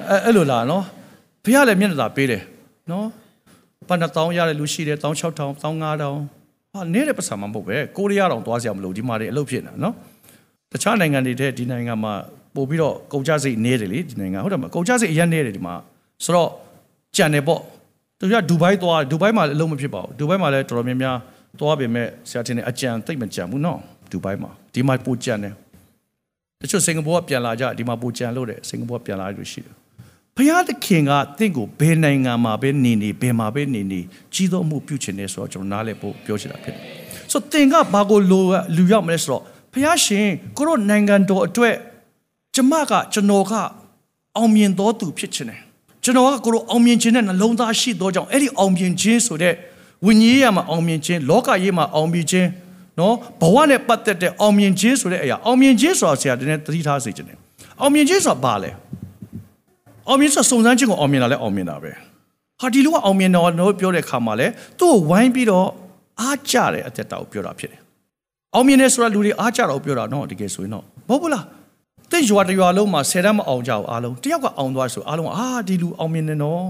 [0.08, 0.84] အဲအဲ့လိုလားနော်
[1.44, 2.42] ဘုရားလည်းမျက်နှာသာပေးတယ်
[2.90, 3.06] နော်
[3.88, 5.32] ဘယ်နှသောင်းရတဲ့လူရှိတယ်16000
[5.62, 6.35] 15000
[6.76, 9.94] ဟာနေတဲ့ပတ်စံမှာမဟုတ်ပဲကိုရီးယားတောင်သွားစရာမလိုဒီမှာတွေအလုပ်ဖြစ်နေတာနော်
[10.72, 12.12] တခြားနိုင်ငံတွေတဲ့ဒီနိုင်ငံမှာ
[12.54, 15.74] ပို့ပြီးတော့ကုန်ကြစိတ်နေတယ်လေဒီနိုင်ငံဟုတ်တယ်မကုန်ကြစိတ်အရင်နေတယ်ဒီမှာ
[16.24, 16.50] ဆိုတော့
[17.16, 17.60] ကြံတယ်ပေါ့
[18.20, 21.16] သူကဒူဘိုင်းသွားဒူဘိုင်းမှာလည်းအလုပ်မဖြစ်ပါဘူးဒူဘိုင်းမှာလည်းတော်တော်များများ
[21.58, 23.78] သွားပေမဲ့ဆရာတင်အကြံသိမ့်မကြံဘူးနော်
[24.10, 25.54] ဒူဘိုင်းမှာဒီမှာပိုကြံတယ်
[26.60, 29.74] တချို့စင်ကာပူကပြန်လာကြဒီမှာပိုကြံလို့တယ်စင်ကာပူကပြန်လာလို့ရှိတယ်
[30.38, 34.00] ဘုရားသခင်ကတင့်ကိုဘယ်နိုင်ငံမှာပဲနေနေဘယ်မှာပဲနေနေ
[34.34, 36.84] ကြီးသောမှုပြုချင်နေဆိုတော့ကျွန်တော်နားလည်ဖို့ပြောချင်တာဖြစ်တယ်။
[37.32, 38.44] ဆိုတော့တင်ကဘာကိုလို
[38.76, 41.74] လူရောက်မလဲဆိုတော့ဘုရားရှင်ကိုတို့နိုင်ငံတော်အတွက်
[42.54, 43.52] ကျမကကျွန်တော်က
[44.36, 45.60] အောင်မြင်တော်သူဖြစ်ချင်တယ်။
[46.04, 49.54] ကျွန်တော်ကကိုတို့အောင်မြင်ခြင်းနဲ့နှလုံးသားရှိသောကြောင့်အဲ့ဒီအောင်မြင်ခြင်းဆိုတဲ့
[50.06, 52.48] ဝိညာဉ်ရေးမှာအောင်မြင်ခြင်းလောကရေးမှာအောင်မြင်ခြင်း
[52.98, 57.38] နော်ဘဝနဲ့ပတ်သက်တဲ့အောင်မြင်ခြင်းဆိုတဲ့အရာအောင်မြင်ခြင်းဆိုတာဆရာတင်နဲ့သတိထားစေချင်တယ်။
[57.80, 58.70] အောင်မြင်ခြင်းဆိုတာဘာလဲ။
[60.08, 61.92] အောင်မြင်ဆိုစုံစမ်းခြင်းကိုအောင်မြင်တာလဲအောင်မြင်တာပဲ
[62.60, 64.46] ဟာဒီလူကအောင်မြင်တော့တော့ပြောတဲ့ခါမှာလဲ
[64.78, 65.68] သူ့ကိုဝိုင်းပြီးတော့
[66.20, 67.80] အားကြတယ်အသက်တာကိုပြောတာဖြစ်တယ်
[68.54, 71.44] အောင်မြင်တယ်ဆိုတာလူတွေအားကြတော့ပြောတာနော်တကယ်ဆိုရင်တော့မဟုတ်ဘူးလား
[72.12, 76.64] တဲ့ရွာတရွာလုံးမှာဆယ်တန်းမအောင်ကြဘူးအားလုံးတယောက်ကအောင်သွားဆိုအားလုံးအာဒီလူအောင်မြင်တယ်နော်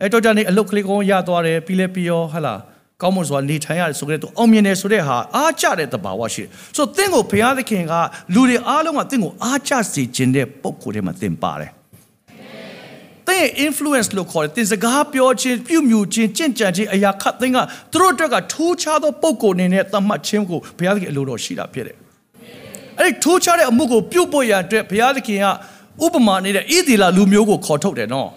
[0.00, 2.54] အဲ့တော့ကြနေအလုတ်ကလေးကောင်းရသွားတယ်ပြီးလဲပြီးရောဟလာ
[3.02, 7.94] ကောင်းမွန်စွာနေထိုင်ရတယ်ဆိုကြတဲ့သူအောင်မြင်တယ်ဆိုတဲ့ဟာအားကြတဲ့တဘာဝရှိတယ်ဆိုတော့သင်ကိုဘုရားသခင်က
[8.34, 11.79] လူတွေအားလုံးကသင်ကိုအားကြစေခြင်းတဲ့ပုံကိုယ်ထဲမှာသင်ပါတယ်သ
[13.30, 17.58] င်ရဲ့ influence လို့ခေါ်တယ်သင်စကားပြောခြင်းပြုမြူခြင်းကြင့်ကြံခြင်းအရာခတ်သင်က
[17.92, 21.96] သူတို့အတွက်ကထူးခြားသောပုံကိုယ်အနေနဲ့သတ်မှတ်ခြင်းကိုဘုရားသခင်အလိုတော်ရှိတာဖြစ်တယ်
[22.98, 25.46] အဲ့ဒီထူးခြားတဲ့အမှုကိုပြုတ်ဖို့ရအတွက်ဘုရားသခင်က
[26.04, 28.28] ဥပမာနေတဲ့ဣသီလလူမျိုးကိုခေါ်ထုတ်တယ်နော်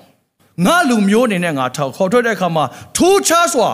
[0.65, 2.63] ငါလူမျိုးအနေနဲ့ငါထောက်ခေါ်ထုတ်တဲ့အခါမှာ
[2.97, 3.69] ထူးခြားစွာ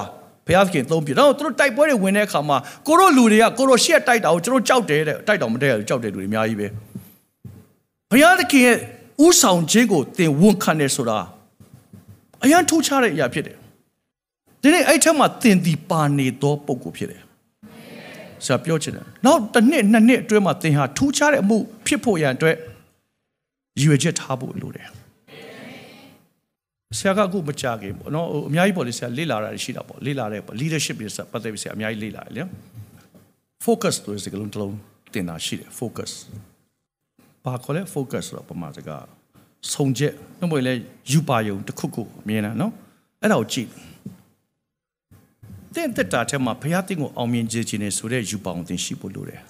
[0.47, 6.67] ဘုရားသခင်သုံးပြတော့သူတို့တိုက်ပွဲတွေဝင်တဲ့အခါမှာကိုတို့လူတွေကကိုတို့ရှက်တိုက်တာကိုကျွန်တော်ကြောက်တယ်တဲ့တိုက်တော်မတဲ့ကြောက်တယ်လူတွေအများကြီးပဲ
[8.11, 8.77] ဘုရားသခင်ရဲ့
[9.25, 11.19] ဥဆောင်ခြင်းကိုသင်ဝန်ခံတယ်ဆိုတာ
[12.43, 13.57] အရန်ထူးခြားတဲ့အရာဖြစ်တယ်။
[14.61, 17.21] ဒီနေ့အဲ့ထက်မှသင်ဒီပါနေသောပုံကိုဖြစ်တယ်။
[18.45, 22.55] ဆရာပြောချင်တယ်။နောက်တစ်နှစ်နှစ်နှစ်အတွင်းမှာသင်ဟာထူးခြားတဲ့အမှုဖြစ်ဖို့ရန်အတွက်
[23.79, 24.87] ရည်ရွယ်ချက်ထားဖို့လိုတယ်။
[26.97, 32.43] ဆရာကအခုမကြခင်ပေါ့နော်အများကြီးပေါ့လေဆရာလေ့လာတာရှိတာပေါ့လေ့လာတဲ့ပေါ့ leadership တွေပတ်သက်ပြီးဆရာအများကြီးလေ့လာတယ်လေ
[33.65, 34.75] focus ဆိုတဲ့စကားလုံးတစ်လုံး
[35.13, 36.11] တင်တာရှိတယ် focus
[37.43, 39.03] ဘာခေါ်လဲ focus ဆိုတော့ပမာစကား
[39.73, 40.73] ဆုံချက်နှုတ်မွေလဲ
[41.11, 42.73] ယူပါယုံတစ်ခုခုအမြင်တာနော်
[43.21, 43.69] အဲ့ဒါကိုကြည့်
[45.75, 49.41] တဲ့တက်တာထဲမှာဘုရားတင်ကိုအောင်မြင်စေခြင်းနဲ့ဆိုတဲ့ယူပါအောင်တင်ရှိဖို့လိုတယ်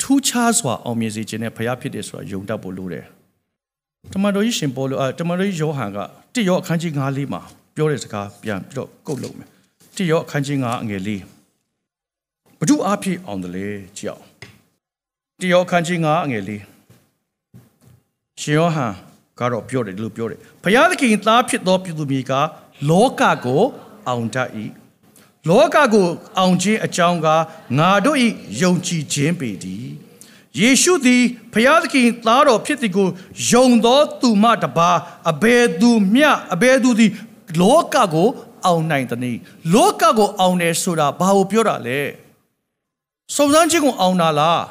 [0.00, 3.04] ထူးခြားစွာအောင်မြင်စေခြင်းနဲ့ဘုရားဖြစ်တယ်ဆိုတာယုံတတ်ဖို့လိုတယ်
[4.12, 5.98] တမန်တော်ကြီးရှင်ပေါလုအတမန်တော်ကြီးယောဟန်က
[6.34, 7.40] တိရောအခန်းကြီး9လေးမှာ
[7.74, 9.48] ပြောတဲ့စကားပြန်ပြီးတော့ကုတ်လုံးမယ်
[9.96, 11.22] တိရောအခန်းကြီး9အငယ်လေး
[12.58, 13.66] ဘု து အားဖြင့်အောင်တယ်လေ
[13.98, 14.20] ကြောက်
[15.40, 16.62] တိရောခန်းကြီး9အငယ်လေး
[18.40, 18.92] ရှင်ယောဟန်
[19.40, 22.32] ကတော့ပြောတယ်လို့ပြောတယ်ဘုရားသခင်သားဖြစ်သောပြည်သူမျိုးက
[22.90, 23.62] လောကကို
[24.08, 24.50] အောင်တတ်၏
[25.48, 26.06] လောကကို
[26.38, 27.28] အောင်ခြင်းအကြောင်းက
[27.78, 28.18] ငါတို့၏
[28.62, 29.86] ယုံကြည်ခြင်းပေသည်
[30.58, 33.08] ယေရှုသည်ဖျားသခင်သားတော်ဖြစ်သည်ကို
[33.50, 34.90] ယုံသောသူမှတပါ
[35.30, 37.10] အဘယ်သူမျှအဘယ်သူသည်
[37.60, 38.28] လောကကို
[38.64, 39.40] အောင်နိုင်သနည်း
[39.74, 42.00] လောကကိုအောင်တယ်ဆိုတာဘာကိုပြောတာလဲ
[43.34, 44.62] စုံစမ်းခြင်းကိုအောင်တာလား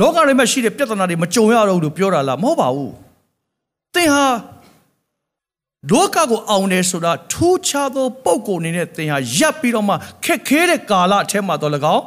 [0.00, 2.92] လောကထဲမှာရှိတဲ့ပြဿနာတွေမကြုံရတော့ဘူးလို့ပြောတာလားမဟုတ်ပါဘူး
[3.94, 4.26] သင်ဟာ
[5.90, 12.04] လောကကိုအောင်တယ်ဆိုတာထူးခြားသောပုံကိုယ်အနေနဲ့သင်ဟာရပ်ပြီးတော့မှခက်ခဲတဲ့ကာလအထက်မှာတော့၎င်း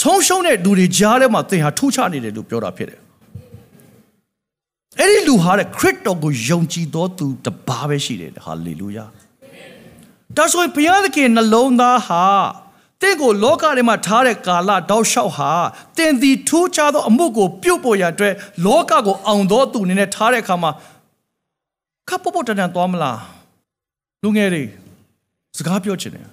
[0.00, 3.00] ဆုံးရှုံးတဲ့လူတွေကြားထဲမှာသင်ဟာထူးခြားနေတယ်လို့ပြောတာဖြစ်တယ်
[4.98, 9.04] အဲ့ဒီလူဟာတဲ့ခရစ်တော်ကိုယုံကြည်တော်သူတပါးပဲရှိတယ်ဟာလေလုယာ
[10.36, 12.24] ဒါဆိုရင်ဘုရားသခင်နှလုံးသားဟာ
[13.02, 15.52] တင့်ကိုလောကထဲမှာထားတဲ့ကာလတောက်လျှောက်ဟာ
[15.98, 18.34] တင်သည်ထူးခြားသောအမှုကိုပြုတ်ပေါ်ရအတွက်
[18.66, 20.70] လောကကိုအောင်တော်သူအနေနဲ့ထားတဲ့အခါမှာ
[22.08, 23.18] ခပ်ပေါ်ပေါ်တန်တန်သွားမလား
[24.22, 24.62] လူငယ်တွေ
[25.58, 26.26] စကားပြောချင်တယ်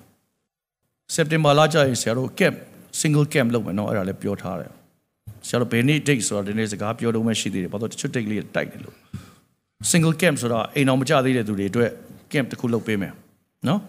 [1.13, 2.55] စက်တင်ဘာလကျရင်ဆရာတို့ camp
[2.99, 4.71] single camp လုပ်မယ်နော်အဲ့ဒါလည်းပြောထားတယ်
[5.47, 8.95] ဆရာတို့ဘယ်နေ့ date ဆိုတော့ဒီနေ့စကားပြောတော့မှရှိသေးတယ်ဘာလို့တချို့ date လေးတိုက်တယ်လို့
[9.91, 11.91] single camp ဆိုတော့အိမ်အောင်မကြသေးတဲ့သူတွေအတွက်
[12.31, 13.13] camp တစ်ခုလုပ်ပေးမယ်
[13.67, 13.79] နော်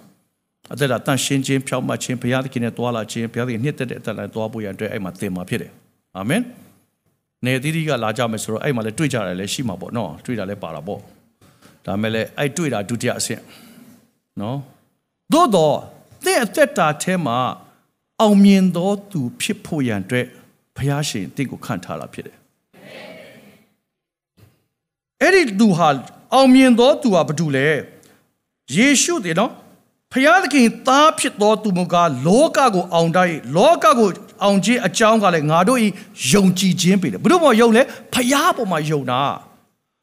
[0.72, 5.72] အသက်တာတန်ရှင်းခြင်းဖြောင့်မတ်ခြင်းဘုရားသခင်နဲ့တွာလာခြင်းဘုရားသခင်နှစ်သက်တဲ့အသက်တိုင်းတွာဖို့ရအတွက်အဲ့မှာသင်မှာဖြစ်တယ်
[6.16, 6.42] အာမင်
[7.44, 11.00] နေသီးသီးကလာကြမယ်ဆိုတော့အဲ့မှာလည်းတွေ့ကြတယ်လည်းရှိမှာပေါ့နော်တွေ့တာလည်းပါတာပေါ့
[11.87, 13.40] ဒါမဲ့လည်းအဲ့တွေ့တာဒုတိယအဆင့်
[14.40, 14.59] နော်
[15.33, 15.76] သို့တော့
[16.24, 17.38] တဲ့အသက်တာထဲမှာ
[18.20, 20.26] အောင်မြင်သောသူဖြစ်ဖို့ရန်အတွက်
[20.76, 22.37] ဘုရားရှင်တင့်ကိုခန့်ထားတာဖြစ်တယ်
[25.22, 25.88] အဲ့ဒီသူဟာ
[26.35, 27.68] အောင်မြင်သောသူဟာဘာတူလဲ
[28.76, 29.52] ယေရှုတည်နော်
[30.12, 31.95] ဖျားသခင်သားဖြစ်သောသူမက
[32.27, 34.11] လောကကိုအောင်တိုင်းလောကကို
[34.42, 35.88] အောင်ခြင်းအကြောင်းကလည်းငါတို့ဤ
[36.31, 37.83] ယုံကြည်ခြင်းပေတယ်ဘုလို့မယုံလဲ
[38.14, 39.21] ဖျားပေါ်မှာယုံတာ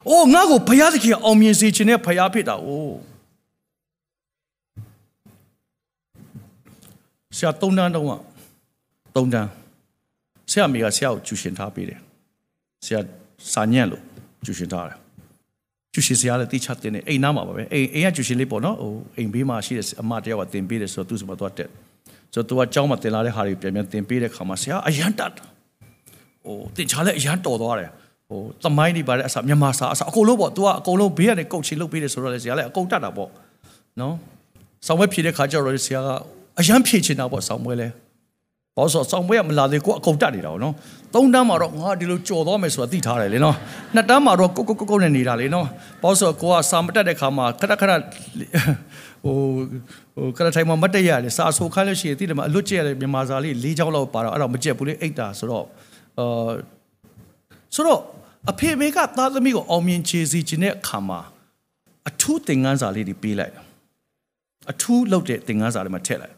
[0.09, 2.97] အိုးငါ့ကိုဖျားသခင်အောင်မြင်စေခြင်းနဲ့ဖျားဖြစ်တာအိုး
[7.37, 8.05] ဆရာသုံးတန်းတော့
[9.15, 9.49] သုံးတန်း
[10.51, 11.99] ဆရာမိကဆရာကိုကျူရှင်ထားပေးတယ်
[12.85, 12.99] ဆရာ
[13.53, 14.01] စာညံ့လို့
[14.45, 15.02] ကျူရှင်ထားတယ်
[15.93, 21.69] ကျူရှင်ဆရာလည်းတိချတင်တယ်အိမ်နားမှာပါပဲအိမ်အိမ်ကကျူရှင်လေးပေါ့နော်ဟိုအိမ်ဘေးမှာရှိတဲ့အမတယောက်ကတင်ပေးတယ်ဆိုတော့သူ့စမတော့တက်
[22.33, 25.31] ဆိုတော့သူကကျောင်းမှာတင်လာတဲ့ဟာတွေပြန်ပြန်တင်ပေးတဲ့ခါမှာဆရာအရန်တတ်
[26.45, 27.89] ဟိုတင်ချလည်းအရန်တော်သွားတယ်
[28.29, 33.29] ဟိုသမိုင်းတွေပါတဲ့အစမြန်မာစာအစအကုန်လုံးပေါ့ तू ကအကုန်လုံးဘေးကနေကုတ်ချီလုပ်ပေးတယ်ဆိုတော့လေဆရာလည်းအကုန်တတ်တာပေါ့
[33.99, 34.13] နော်
[34.87, 36.09] ဆောင်းဝဲဖြည့်တဲ့ခါကျတော့ဆရာက
[36.59, 37.87] အရန်ဖြည့်ချင်တာပေါ့ဆောင်းဝဲလဲ
[38.77, 40.73] ဘာလို့ဆိုဆောင်းပွဲကမလာသေးကိုအကုန်တက်နေတာပေါ့နော်
[41.13, 43.55] သုံးတန်းမှာတော့ငါဒီလိုကြော်သွားမယ်ဆိုတာသိထားတယ်လေနော်
[43.95, 45.65] နှစ်တန်းမှာတော့ကုတ်ကုတ်ကုတ်နဲ့နေတာလေနော်
[46.01, 47.91] ဘာလို့ဆိုကိုကစာမတက်တဲ့ခါမှာခဏခဏ
[49.23, 49.35] ဟို
[50.15, 55.65] ဟိုခဏထိုင်မှာမတက်ရတယ်စာဆိုခိုင်းလို့ရှိရင်သိတယ်မအလွတ်ကျက်ရမြန်မာစာလေး၄ချောင်းလောက်ပါတော့အဲ့တော့မကျက်ဘူးလေအိတ်တာဆိုတော့
[56.19, 56.51] အာ
[57.75, 58.01] ဆိုတော့
[58.51, 61.19] အဖေမေကသားသမီးကိုအောင်မြင်ခြေစီခြင်းတဲ့အခါမှာ
[62.09, 63.53] အထူးသင်ခန်းစာလေးတွေပေးလိုက်
[64.71, 66.35] အထူးလုပ်တဲ့သင်ခန်းစာလေးမှာထည့်လိုက်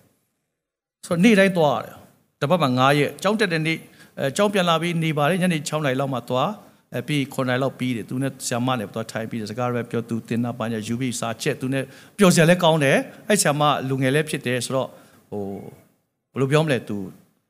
[1.05, 2.04] ဆိုတော့နေ့တိုင်းသွားရတယ်
[2.41, 3.77] တပတ်မှာ9ရက်ကြောင်းတက်တဲ့နေ့
[4.19, 6.49] အဲကြောင်းပြန်လာပြီးနေပါတယ်ညနေ6နာရီလောက်မှသွား
[6.93, 11.83] အဲပြီး9နာရီလောက်ပြီးတယ်သူနဲ့ဆရာမနဲ့သွားထိုင်ပြီးတယ်စကားပဲပြောသူတင်နာပညာယူပြီးစာချက်သူနဲ့
[12.17, 14.89] ပျော်စရာလည်းကောင်းတယ်အဲဆရာမလူငယ်လည်းဖြစ်တယ်ဆိုတော့
[15.29, 15.43] ဟို
[16.33, 16.97] ဘယ်လိုပြောမလဲသူ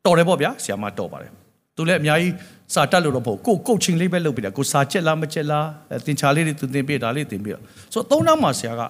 [0.04, 1.30] တော်တယ်ပေါ့ဗျာဆရာမတော်ပါတယ်
[1.76, 2.34] သူလည်းအများကြီး
[2.74, 5.66] စာတက်လို့တော့မဟုတ်ကိုကုတ်ချင်းလေးပဲလုပ်ပြီးတာကိုစာချက်လားမချက်လား
[6.06, 7.50] တင်ချာလေးတွေသူတင်ပြတာလေးတင်ပြ
[7.92, 8.82] ဆိုတော့သုံးတန်းမှာဆရာက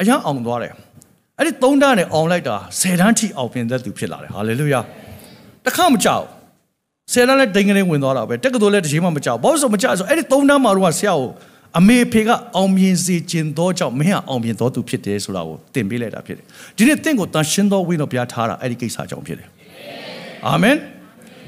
[0.00, 0.72] အရန်အောင်သွားတယ်
[1.38, 4.80] အဲ့ဒီသုံးတန်းနဲ့အောင်လိုက်တာ10တန်းထိအောင်ပြင်တဲ့သူဖြစ်လာတယ်ဟာလေလုယာ
[5.66, 6.24] တခါမကြောက်
[7.12, 11.30] ဆယ်တန်းလည်းဒိန်ကနေဝင်သွားတာပဲတက်ကတော်လည်းတစ်ချိန်မှမကြောက်ဘာလို့ဆိုမကြောက်ဆိုအဲ့ဒီသုံးတန်းမှာတော့ဆရာကို
[11.78, 16.44] အမေဖေကအောင်မြင်စေခြင်းသောကြောင့်မင်းကအောင်မြင်တော်သူဖြစ်တယ်ဆိုတာကိုသင်ပေးလိုက်တာဖြစ်တယ်
[16.76, 19.48] ဒီနေ့တင့်ကိုတန်ရှင်းသောဝိတော်ဘုရားထားတာအဲ့ဒီကိစ္စကြောင့်ဖြစ်တယ်
[20.46, 20.76] အာမင်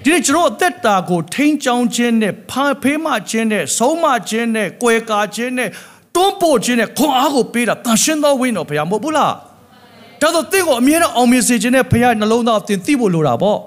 [0.02, 5.68] ဒီနေ့ကျွန်တော်အသက်တာကိုထိန်းချောင်းခြင်းနဲ့ဖာဖေးမခြင်းနဲ့ဆုံးမခြင်းနဲ့ကွယ်ကာခြင်းနဲ့
[6.14, 9.34] တွန်းပို့ခြင်းနဲ့ခွန်အားကိုပေးတာတန်ရှင်းသောဝိတော်ဘုရားမဟုတ်ဘူးလား
[10.20, 13.58] ဒါဆိုတင့်ကိုအမြဲတမ်းအောင်မြင်စေခြင်းနဲ့ဘုရားနှလုံးသားတင်သိဖို့လိုတာပေါ့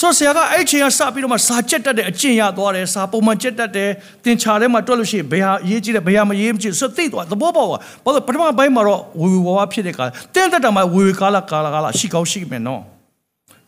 [0.00, 3.90] ဆိုဆရာကအဲ့ချိန်ကစပြီးတော့မှစာချက်တတ်တဲ့အကျင့်ရသွားတယ်စာပုံမှန်ချက်တတ်တယ်
[4.24, 12.82] သင်္ချာထဲမှာတွက်လို့ရှိရင်ဘယ်ဟာအရေးကြီးတယ်ဘယ်ဟာမရေးမကြီးဆိုသိသွားသဘောပေါက်သွားဘာလို့ပထမပိုင်းမှာတော့ဝေဝေဝါဝါဖြစ်တဲ့ကာတင်းတက်တာမှဝေဝေကာလာကာလာကာလာရှိကောင်းရှိမယ်နော်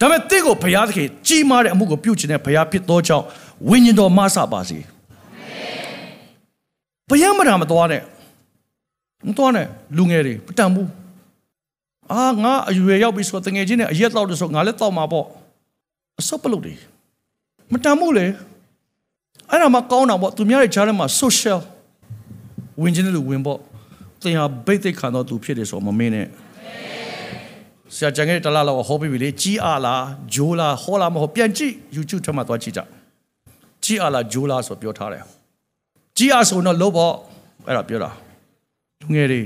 [0.00, 3.24] ဒါပေမဲ့တင့်ကိုဘုရားသခင်ကြီးမားတဲ့အမှုကိုပြုတ်ခြင်းနဲ့ဘုရားဖြစ်သောကြောင့်
[3.68, 4.78] ဝိညာဉ်တော်မဆပါစေ
[7.08, 8.02] ဘုရားမတာမသွားနဲ့
[9.28, 9.66] မသွားနဲ့
[9.96, 10.88] လူငယ်တွေမတန်ဘူး
[12.12, 15.26] အာငါအရွယ်ရောက်ပြီဆိုတငယ်ချင်းနဲ့အရက်တော့လို့ဆိုငါလည်းတော့မှာပေါ့
[16.20, 16.74] အစောပလုတ်တွေ
[17.72, 18.26] မတန်မှုလေ
[19.50, 21.60] အဲ့ဒါမှကောင်းတာပေါ့သူများရဲ့ဂျားထဲမှာ social
[22.82, 23.58] ဝင်ခြင်းလို့ဝင်ပေါ့
[24.22, 26.26] သင်ဟာဘိတ်သိက်ခံတော့သူဖြစ်တယ်ဆိုမမင်းနဲ့
[27.94, 30.02] ဆရာကျန်ခဲ့တလားလောက်ဟောပြီးပြီလေကြီးအားလား
[30.34, 32.80] ဂျိုးလားဟောလားမဟုတ်ပြန်ကြည့် YouTube ထဲမှာသွားကြည့်ကြ
[33.84, 35.24] ကြီးအားလားဂျိုးလားဆိုပြောထားတယ်
[36.16, 37.14] ကြီးအားဆိုတော့လို့ပေါ့
[37.66, 38.10] အဲ့ဒါပြောတာ
[39.00, 39.42] လူငယ်တွေ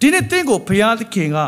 [0.00, 1.38] ဒီနေ့တင့်ကိုဘုရားသခင်က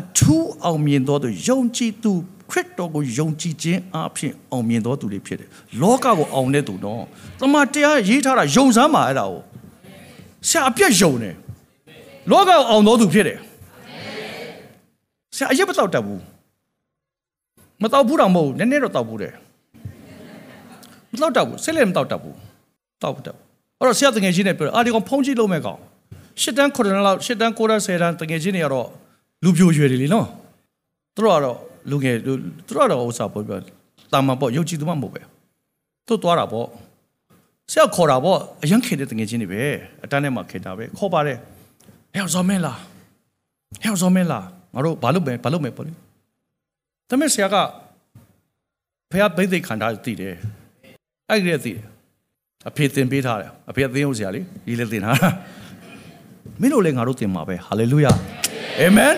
[0.00, 2.12] အထူးအောင်မြင်တော်သူယုံကြည်သူ
[2.50, 5.48] ခရစ်တော်ကိုယုံကြည်ခြင်းအပြင်အောင်မြင်တော်သူတွေဖြစ်တယ်
[5.82, 7.02] လောကကိုအောင်တဲ့သူတော့
[7.40, 9.40] တမန်တရားရေးထားတာယုံစမ်းပါအဲ့ဒါကို
[10.48, 11.34] ဆရာအပြည့်ယုံတယ်
[12.30, 13.38] လောကကိုအောင်တော်သူဖြစ်တယ်
[15.36, 16.22] ဆရာအရက်မတော့တတ်ဘူး
[17.82, 19.34] မတော့ဘူးတော့မဟုတ်နည်းနည်းတော့တော့ဘူးတယ်
[21.12, 22.36] မတော့တတ်ဘူးဆက်လက်မတော့တတ်ဘူး
[23.02, 23.36] တော့တတ်
[23.78, 25.80] အဲ့တော့ဆရာတငယ်ချင်းနဲ့ပြောအာဒီကောင်ဖုံးကြည့်လို့မဲ့ကောင်
[26.40, 28.88] ရှစ်တန်း9တန်းလောက်ရှစ်တန်း9တန်း10တန်းတငယ်ချင်းတွေကတော့
[29.44, 30.26] လူပြိုရွယ်တယ်လीနော်
[31.14, 31.58] သူတို့ကတော့
[31.90, 32.32] လူငယ်သူ
[32.68, 33.58] တို့ကတော့ဥစ္စာပေါ့ပြော
[34.12, 35.20] တာမန်ပေါ့ယုံကြည်သူမှမဟုတ်ပဲ
[36.06, 36.66] သူသွားတာပေါ့
[37.70, 39.62] ဆရာခေါ်တာပေါ့အရင်ခေတဲ့တငယ်ချင်းတွေပဲ
[40.04, 41.38] အတန်းထဲမှာခေတာပဲခေါ်ပါတယ်
[42.14, 42.78] ဟဲ့ဇော်မင်းလား
[43.82, 44.44] ဟဲ့ဇော်မင်းလား
[44.74, 45.98] ငါတို့ဘာလုပ်မယ်ဘာလုပ်မယ်ပေါ့လေဒါ
[47.10, 47.56] ပေမဲ့ဆရာက
[49.10, 50.34] ဖះဘိသိက်ခန္ဓာသိတယ်
[51.28, 51.84] အဲ့ဒီတည်းသိတယ်
[52.68, 55.30] အဖေသင်ပေးထားတယ်အဖေသင်ဟုတ်ဆရာလေဒီလည်းသင်ထားတာ
[56.60, 58.12] မင်းတို့လည်းငါတို့သင်မှာပဲဟာလေလုယာ
[58.80, 59.12] အာမင်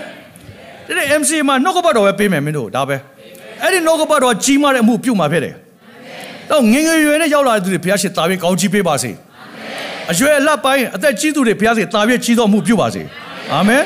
[0.86, 2.96] ဒီနေ့ MC မှာနှုတ်ကပတ်တော်ပဲပေးမယ်မင်းတို့ဒါပဲ
[3.62, 5.54] အဲ့ဒီနှုတ်ကပတ်တော်ကြီးမားတဲ့အမှုပြုတ်မှာဖြစ်တယ်
[6.50, 9.10] တော့ငငယ်ရွယ်နဲ့ရောက်လာတဲ့သူတွေဘုရားရှင်တာပြီးကောင်းချီးပေးပါစေ
[10.10, 13.02] အရွယ်အလတ်ပိုင်းအသက်ကြီးသူတွေဘုရားရှင်တာပြီးကြီးတော်မှုပြုတ်ပါစေ
[13.52, 13.82] အာမင်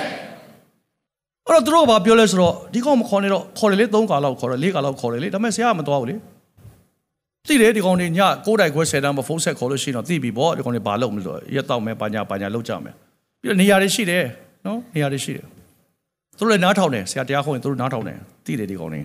[1.47, 6.17] အဲ့တော့သူတို့ကပြောလဲဆိုတော့ဒီကောင်မခေါ်နေတော့ခေါ်တယ်လေ၃ခါလောက်ခေါ်တယ်၄ခါလောက်ခေါ်တယ်လေဒါပေမဲ့ဆရာကမသွားဘူးလေ
[7.49, 8.11] သိတယ်ဒီကောင်တွေည
[8.45, 12.95] 9တိုက်ခွဲ10တန်းမဖုန်းဆက်ခေါ်လို့ရှိရင်တော့သိပြီပေါ့ဒီကောင်တွေဘာလုပ်မလို့ရက်တော့မယ်ဘာညာဘာညာလုပ်ကြမယ်
[13.43, 14.25] ပြီးတော့နေရာတွေရှိတယ်
[14.67, 15.47] နော်နေရာတွေရှိတယ်
[16.41, 19.01] သူတို့လည်းနားထောင်တယ်ဆရာတရားခေါ်ရင်သူတို့နားထောင်တယ်သိတယ်ဒီကောင်တွေ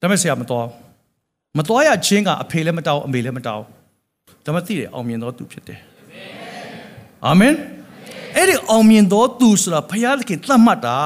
[0.00, 0.66] ဒါပေမဲ့ဆရာမတော်
[1.58, 3.64] မတော်ရချင်းကအဖေလည်းမတောင်းအမေလည်းမတောင်း
[4.44, 5.80] ဒါပေမဲ့သိတယ်အောင်မြင်တော်သူဖြစ်တယ်
[7.26, 7.54] အာမင်
[8.36, 10.96] အဲ့ဒီအောင်မြင်တော်သူဆိုတာဘုရားသခင်သတ်မှတ်တာ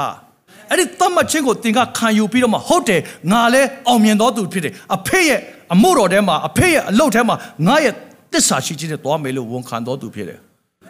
[0.70, 3.00] အဲ့ဒီသတ်မှတ်ခြင်းကိုသင်ကခံယူပြီးတော့မှဟုတ်တယ်
[3.32, 5.40] ငါလည်းအောင်မြင်တော်သူဖြစ်တယ်အဖေရဲ့
[5.74, 7.94] အမှုတော်ထဲမှာအဖေရဲ့အလုပ်ထဲမှာငါရဲ့
[8.32, 10.40] တစ္ဆာရှိခြင်းနဲ့သွားမယ်လို့ဝန်ခံတော်သူဖြစ်တယ်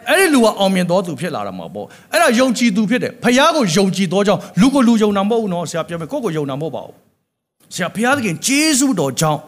[0.07, 6.95] အဲ့ဒီလူကအောင်မြင်တော်သူဖြစ်လာတာမှာပေါ့အဲ့ဒါယုံကြည်သူဖြစ်တယ်ဖခင်ကိုယုံကြည်တော်ကြောင့်လူကိုလူယုံတာမဟုတ်ဘူးနော်ဆရာပြောမယ်ကိုယ့်ကိုယုံတာမဟုတ်ပါဘူး
[7.73, 9.41] ဆရာဘုရားသခင်ဂျေဇုတော်ကြောင့်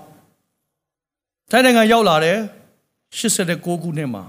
[1.51, 2.37] တိုင်းနိုင်ငံရောက်လာတယ်
[3.19, 4.23] 89ခုနှစ်မှာ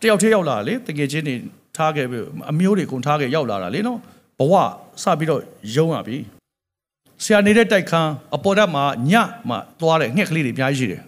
[0.00, 1.34] တယောက်တည်းရောက်လာလေတကယ်ချင်းနေ
[1.76, 3.98] ထားခဲ့ပြီအမျိုးတွေကုန်ထားခဲ့ရောက်လာတာလေနော်
[4.38, 4.54] ဘဝ
[5.02, 5.42] စပြီးတော့
[5.76, 6.18] ယုံရပြီ
[7.24, 9.12] ဆရာနေတဲ့တိုက်ခန်းအပေါ်ဓာတ်မှာည
[9.48, 11.02] မှာသွားတယ်ငှက်ကလေးတွေအများကြီးရှိတယ်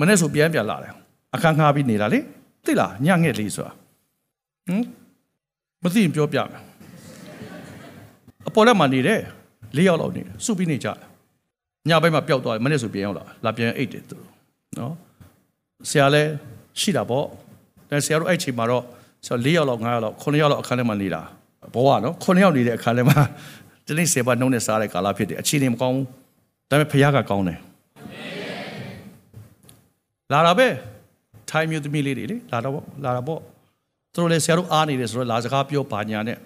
[0.00, 0.92] မနေ့ဆိုပြန်ပြန်လာတယ်
[1.34, 2.18] အခန်းငှားပြီးနေတာလေ
[2.66, 3.72] သိလားညငှက်လေးဆိုတာ
[4.66, 4.84] ဟမ်
[5.82, 6.62] မသိရင်ပြောပြမယ်
[8.48, 9.20] အပေါ်ဓာတ်မှာနေတယ်
[9.76, 10.98] လေးယောက်လောက်နေတယ်စုပြီးနေကြတယ်
[11.88, 14.18] ညဘက်မှာပျောက်သွားတယ်မနေ့ဆိုပြန်ရောက်လာလာပြန်အိတ်တယ်သူ
[14.78, 14.94] နော်
[15.90, 16.30] ဆရာလည်း
[16.80, 17.26] ရှိတာပေါ့
[17.90, 18.82] ဒါဆရာတို့အဲ့ချိန်မှာတော့
[19.26, 21.22] ဆရာ၄ယောက်လောက်၅ယောက်လောက်9ယောက်လောက်အခန်းထဲမှာနေတာ
[21.74, 23.18] ဘဝနော်9ယောက်နေတဲ့အခန်းထဲမှာ
[23.86, 26.06] ဒီနေ့ဆေပါနှုံးနဲ့စားတဲ့ကာလဖြစ်တယ်အခြေအနေမကောင်းဘူး
[26.70, 27.58] ဒါပေမဲ့ဖခင်ကကောင်းတယ်
[30.32, 30.68] လာတာပဲ
[31.50, 33.40] ထိုင်းမျိုးသမီးလေးတွေလေလာတော့လာတာပေါ့
[34.12, 36.36] သူတို့လည်းဆရာတို့အားနေတယ်ဆိုတော့လာစကားပြောပါညာနဲ့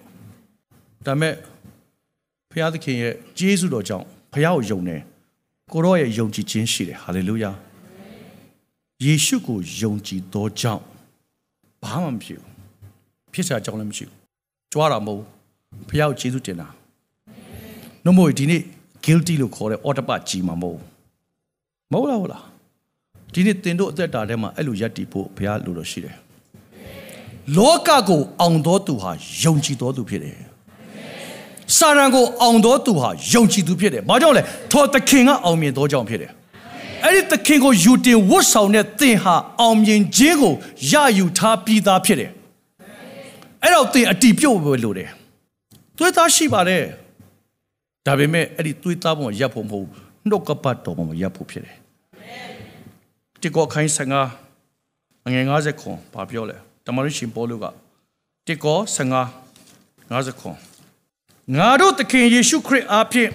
[1.05, 1.33] ဒါပေမဲ့
[2.51, 5.01] ဖခင်သခင်ရဲ့ဂျေဇုတော်ကြောင့်ဖခင်ကိုယုံတယ်
[5.73, 7.51] ကိုရောရဲ့ယုံကြည်ခြင်းရှိတယ်ဟာလေလုယာ
[9.03, 10.83] ယေရှုကိုယုံကြည်သောကြောင့်
[11.83, 12.51] ဘာမှမဖြစ်ဘူး
[13.33, 14.17] ဖြစ်စရာအကြောင်းလည်းမရှိဘူး
[14.73, 16.67] ကြွားတာမဟုတ်ဘူးဖះကိုကျေးဇူးတင်တာ
[18.03, 18.61] နှုတ်မို့ဒီနေ့
[19.05, 20.79] guilty လို့ခေါ်တဲ့အော်တပတ်ကြီးမှာမဟုတ်
[21.91, 22.45] မဟုတ်လားဟုတ်လား
[23.33, 26.15] ဒီနေ့တင်တို့အသက်တာထဲမှာအဲ့လိုယက်တီဖို့ဘုရားလိုတော့ရှိတယ်
[27.57, 29.11] လောကကိုအောင်တော်သူဟာ
[29.43, 30.37] ယုံကြည်တော်သူဖြစ်တယ်
[31.77, 34.41] စာရန်ကိုအောင်တော်သူဟာယုံကြည်သူဖြစ်တယ်ဘာကြောင့်လဲ
[34.71, 36.31] ထော်သခင်ကအောင်မြင်တော်ကြောင့်ဖြစ်တယ်
[37.03, 40.53] အဲ့ဒီသခင်ကိုယူတင်ဝတ်ဆောင်တဲ့သင်ဟာအောင်မြင်ခြင်းကို
[40.91, 42.31] ရယူထားပြီးသားဖြစ်တယ်
[43.63, 45.09] အဲ့တော့သင်အတီးပြုတ်ပဲလို့တယ်
[45.97, 46.83] သွေးသားရှိပါတယ်
[48.05, 49.87] ဒါပေမဲ့အဲ့ဒီသွေးသားပေါ်ရပ်ဖို့မဟုတ်
[50.27, 51.80] နှုတ်ကပတ်တော်ပေါ်ရပ်ဖို့ဖြစ်တယ်
[53.41, 53.91] တိကောခိုင်း
[54.57, 57.65] 15အငယ်50ခွန်ဘာပြောလဲတမန်တော်ရှင်ပေါလုက
[58.47, 60.57] တိကော15 50ခွန်
[61.55, 63.29] ငါတို့သခင်ယေရှုခရစ်အားဖြင့်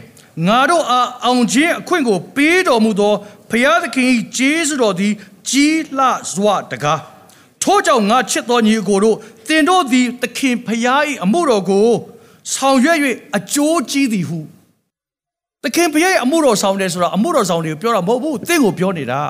[0.47, 3.15] ငါတို့အားအောင်ခြင်းအခွင့်ကိုပေးတော်မူသော
[3.51, 5.13] ဖျားသခင်၏ကျေးဇူးတော်သည်
[5.51, 7.01] ကြီးလှစွာတကား
[7.63, 9.17] ထို့ကြောင့်ငါချစ်တော်ညီအကိုတို့
[9.49, 11.89] သင်တို့သည်သခင်ဖျား၏အမှုတော်ကို
[12.55, 12.99] ဆောင်ရွက်၍
[13.37, 14.39] အကျိုးကြီးသည်ဟု
[15.65, 19.23] သခင်ဖျား၏အမှုတော်ဆောင်တယ်ဆိုတာအမှုတော်ဆောင်တွေကိုပြောတာမဟုတ်ဘူးသင်ကိုပြောနေတာ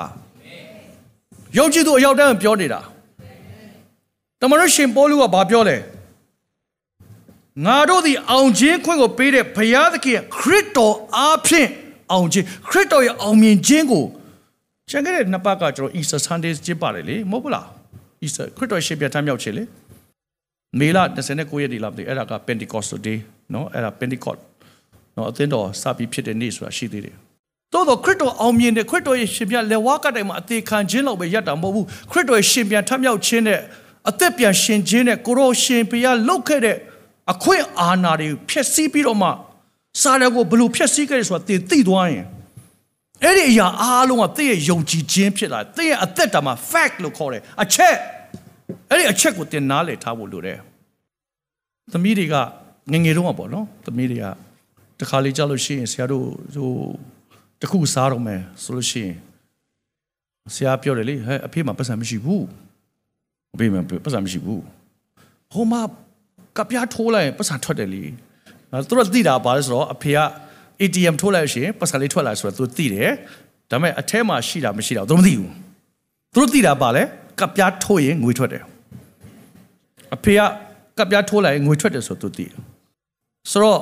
[1.58, 2.80] ယုံကြည်သူအရောက်တန်းပြောနေတာ
[4.40, 5.76] တမန်တော်ရှင်ပေါလုကဘာပြောလဲ
[7.64, 11.68] ငါတို့သည်အောင်ခြင်းခွင့်ကိုပေးတဲ့ဘုရားသခင်ခရစ်တော်အားဖြင့်
[12.12, 14.04] အောင်ခြင်းခရစ်တော်ရဲ့အောင်မြင်ခြင်းကို
[14.90, 17.66] ကျန်ခဲ့တဲ့နှစ်ပတ်ကကျွန်တော် Easter Sunday ကျင်းပါတယ်လေမဟုတ်ဘူးလား
[18.24, 19.64] Easter ခရစ်တော်ရှင်ပြထမ်းမြောက်ခြင်းလေ
[20.78, 20.98] မေလ
[21.32, 23.18] 29ရက်ဒီလာပြီအဲ့ဒါက Pentecost Day
[23.52, 24.40] เนาะအဲ့ဒါ Pentecost
[25.14, 27.16] เนาะအသင်းတော်စပြီးဖြစ်တဲ့နေ့ဆိုတာရှိသေးတယ်
[27.73, 33.59] သို့တော့ခရစ်တော်အောင်မြင်တဲ့ခရစ်တော်ရဲ့ရှင်ပြန်လက်ဝါးကတိုင်မှာအသေးခံခြင်းလောက်ပဲရတာမဟုတ်ဘူးခရစ်တော်ရဲ့ရှင်ပြန်ထမ်းမြောက်ခြင်းနဲ့
[34.09, 36.77] အသက်ပြန်ရှင်ခြင်းနဲ့ကိုရောရှင်ပြရလုတ်ခဲ့တဲ့
[37.31, 39.29] အခွင့်အာဏာတွေဖျက်ဆီးပြီးတော့မှ
[40.01, 42.25] စာတန်ကိုဘလို့ဖျက်ဆီးခဲ့တယ်ဆိုတာသင်သိသွားရင်
[43.23, 47.95] အဲ့ဒီအရာအားလုံးကသင်ရဲ့ယုံကြည်ခြင်းဖြစ်လာသင်ရဲ့အသက်တာမှာ fact လို့ခေါ်တယ်အချက်
[48.89, 50.57] အဲ့ဒီအချက်ကိုသင်နားလည်ထားဖို့လိုတယ်
[51.93, 52.35] သမီးတွေက
[52.91, 54.25] ငငယ်တုန်းကပေါ့နော်သမီးတွေက
[54.99, 56.25] တခါလေကြောက်လို့ရှိရင်ဆရာတို့
[56.55, 56.71] ဟို
[57.61, 59.15] တခုစားတော့မယ်ဆိုလို့ရှိရင်
[60.55, 62.45] ဆရာပြောတယ်လေဟဲ့အဖေမှာပတ်စံမရှိဘူး
[63.55, 64.63] အဖေမှာပတ်စံမရှိဘူး
[65.53, 65.81] ဟိုမှာ
[66.57, 68.03] ကပြားထိုးလိုက်ရင်ပတ်စံထွက်တယ်လေ
[68.87, 70.19] သူတို့သိတာပါလဲဆိုတော့အဖေက
[70.81, 73.11] ATM ထိုးလိုက်ရှင်ပတ်စံလေးထွက်လာဆိုတော့သူသိတယ်
[73.71, 75.51] ဒါပေမဲ့အထဲမှာရှိတာမရှိတာသူမသိဘူး
[76.33, 77.03] သူတို့သိတာပါလဲ
[77.39, 78.63] ကပြားထိုးရင်ငွေထွက်တယ်
[80.15, 80.41] အဖေက
[80.97, 82.53] ကပြားထိုးလိုက်ရင်ငွေထွက်တယ်ဆိုတော့သူသိတယ်
[83.51, 83.79] ဆိုတော့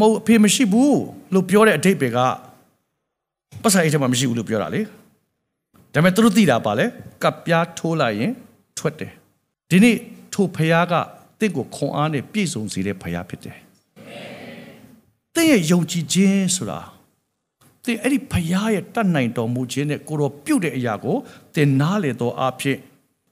[0.00, 1.00] မဟုတ်အဖေမရှိဘူး
[1.34, 2.18] လို့ပြောတဲ့အတိတ်တွေက
[3.62, 4.80] ပတ်စံအိတ်ထဲမှာမရှိဘူးလို့ပြောတာလေ
[5.94, 6.86] ဒါပေမဲ့သူတို့သိတာပါလေ
[7.22, 8.32] ကပြားထိုးလိုက်ရင်
[8.78, 9.12] ထွက်တယ်
[9.70, 9.96] ဒီနေ့
[10.32, 10.94] ထိုဖះက
[11.40, 13.58] တင့်ကိုခွန်အားနဲ့ပြည့်စုံစေတဲ့ဖះဖြစ်တယ်
[15.34, 16.80] တင့်ရဲ့ယုံကြည်ခြင်းဆိုတာ
[17.84, 21.16] တင်အဲ့ဒီဖះရဲ့တတ်နိုင်တော်မူခြင်းနဲ့ကိုတော်ပြုတ်တဲ့အရာကို
[21.54, 22.76] တင်နားလေတော်အဖြစ်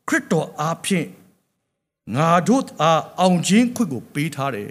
[0.09, 1.07] ခရစ်တော်အဖြစ်
[2.17, 4.71] ငါတို့အားအောင်ခြင်းခွင့်ကိုပေးထားတယ်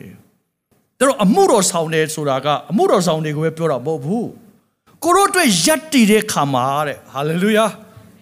[0.99, 4.27] ဒါတော့အမှုတော်ဆောင်တယ်ဆိုတာကအမှုတော်ဆောင်တွေကိုပဲပြောတာမဟုတ်ဘူး
[5.03, 7.65] ကိုတို့အတွက်ယက်တည်တဲ့ခါမှာတဲ့ဟာလေလုယာ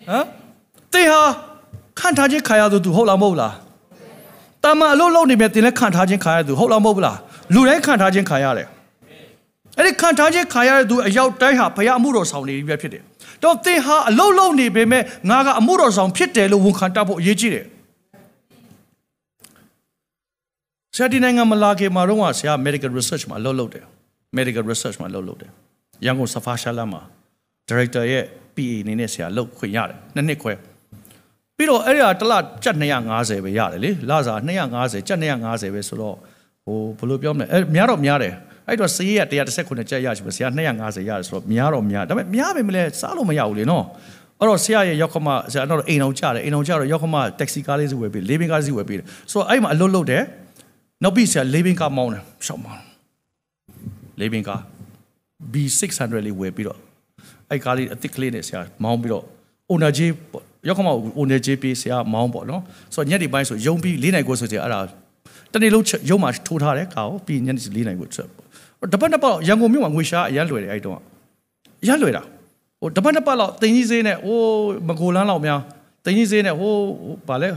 [0.07, 0.25] ဟမ်
[0.93, 1.23] တင်ဟာ
[1.99, 3.55] ခံထားခြင်းခါရသူဟုတ်လားမဟုတ်လား
[4.63, 7.17] တာမန်အလုပ်လုပ်နေမြဲတင်လည်းခံထားခြင်းခါရသူဟုတ်လားမဟုတ်ဘူးလား
[7.53, 8.67] လူတိုင်းခံထားခြင်းခါရတယ်
[9.77, 13.03] အဲ့ဒီခံထားခြင်းခါရတဲ့သူအရောက်တိုင်းဟာဘုရားအမှုတော်ဆောင်နေပြီပဲဖြစ်တယ်
[13.43, 17.65] တော့သင်ဟာအလုပ်လုပ်နေပေမဲ့ငါကအမှုတော်ဆောင်ဖြစ်တယ်လို့ဝန်ခံတတ်ဖို့အရေးကြီးတယ်
[20.95, 23.85] ဆရာဒီနိုင်ငံမလာခင်မှာတော့ဆရာ medical research မှာလုပ်လုပ်တယ်
[24.37, 25.51] medical research မှာလုပ်လုပ်တယ်
[26.05, 27.01] ရန်ကုန်စဖာရှာလာမှာ
[27.69, 28.23] director ရဲ့
[28.55, 30.53] PA အနေနဲ့ဆရာလုပ်ခွင့်ရတယ်နှစ်နှစ်ခွဲ
[31.57, 32.77] ပြီးတော့အဲ့ဒါတစ်လကျပ်
[33.09, 34.35] 250ပဲရတယ်လေလစာ
[34.71, 36.15] 250ကျပ်250ပဲဆိုတော့
[36.65, 38.33] ဟိုဘယ်လိုပြောမလဲအဲများတော့များတယ်
[38.67, 39.19] အဲ့တော့စေးရ
[39.55, 43.85] 119ကျပ်ရရှိပဲဆရာ250ရတယ်ဆိုတော့များတော့များဒါပေမဲ့များပဲမလဲစားလို့မရဘူးလေနော်
[44.39, 50.23] အဲ့တော့ဆရာရဲ့ရောက်ခမဆရာတော့အိမ်အောင်ကြတယ်အိမ်အောင်ကြတော့ရောက်ခမတက္ကစီကားလေးစီဝယ်ပေးလေးဘင်းကားစီဝယ်ပေးတယ်ဆိုတော့အဲ့မှာအလွတ်လွတ်တယ်
[51.03, 52.81] နောက်ပြီးဆရာလေးဘင်းကားမောင်းတယ်ရှောက်မောင်း
[54.19, 54.61] လေးဘင်းကား
[55.53, 56.79] B600 လေးဝယ်ပြီးတော့
[57.49, 59.23] အဲ့ကားလေးအစ်စ်ကလေးနဲ့ဆရာမောင်းပြီးတော့
[59.71, 60.11] owner ကြီး
[60.67, 62.61] ရောက်ခမ owner ကြီးပေးဆရာမောင်းပေါ့နော်
[62.93, 64.79] ဆိုတော့ညက်ဒီပိုင်းဆိုယုံပြီး၄နိုင်ကိုဆိုကြအဲ့ဒါ
[65.53, 68.27] တနေ့လုံးရုံမှာထိုးထားတဲ့ကာကိုပြီးညနေ၄နိုင်ကိုဆက်
[68.93, 70.99] တပတ်နှစ်ပတ်ရန်ကုန်မြို့မှာငွေရှာအရန်လွယ်တယ်အဲ့တုန်းက
[71.83, 72.23] အရန်လွယ်တာ
[72.79, 74.39] ဟိုတပတ်နှစ်ပတ်လောက်တင်ကြီးဈေးနဲ့ဟို
[74.87, 75.61] မကိုလန်းလောက်များ
[76.05, 76.73] တင်ကြီးဈေးနဲ့ဟို
[77.27, 77.49] ဗာလဲ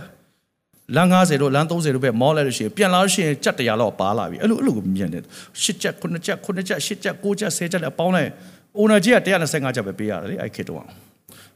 [0.96, 5.22] လမ်း90တို့လမ်း30တို့ပဲမောလိုက်လို့ရှိရင်ပြန်လာလို့ရှိရင်ကြက်တရာလောက်ပါလာပြီအဲ့လိုအဲ့လိုကိုမြင်တယ်
[5.62, 8.30] ရှစ်ကြက်ခုနှစ်ကြက်ခုနှစ်ကြက်ရှစ်ကြက်ကိုကြက်ဆယ်ကြက်လည်းပေါင်းလိုက်
[8.78, 10.88] အိုနာကြီးက125ကြက်ပဲပေးရတယ်လေအဲ့ခေတ်တုန်းက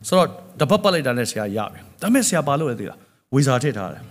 [0.08, 0.28] ဆိုတော့
[0.60, 2.98] တပတ်ပတ်လိုက်တာနဲ့ဆရာရပြီဒါပေမဲ့ဆရာဘာလို့လဲသိလား
[3.34, 4.02] ဝေစာထစ်ထားတယ်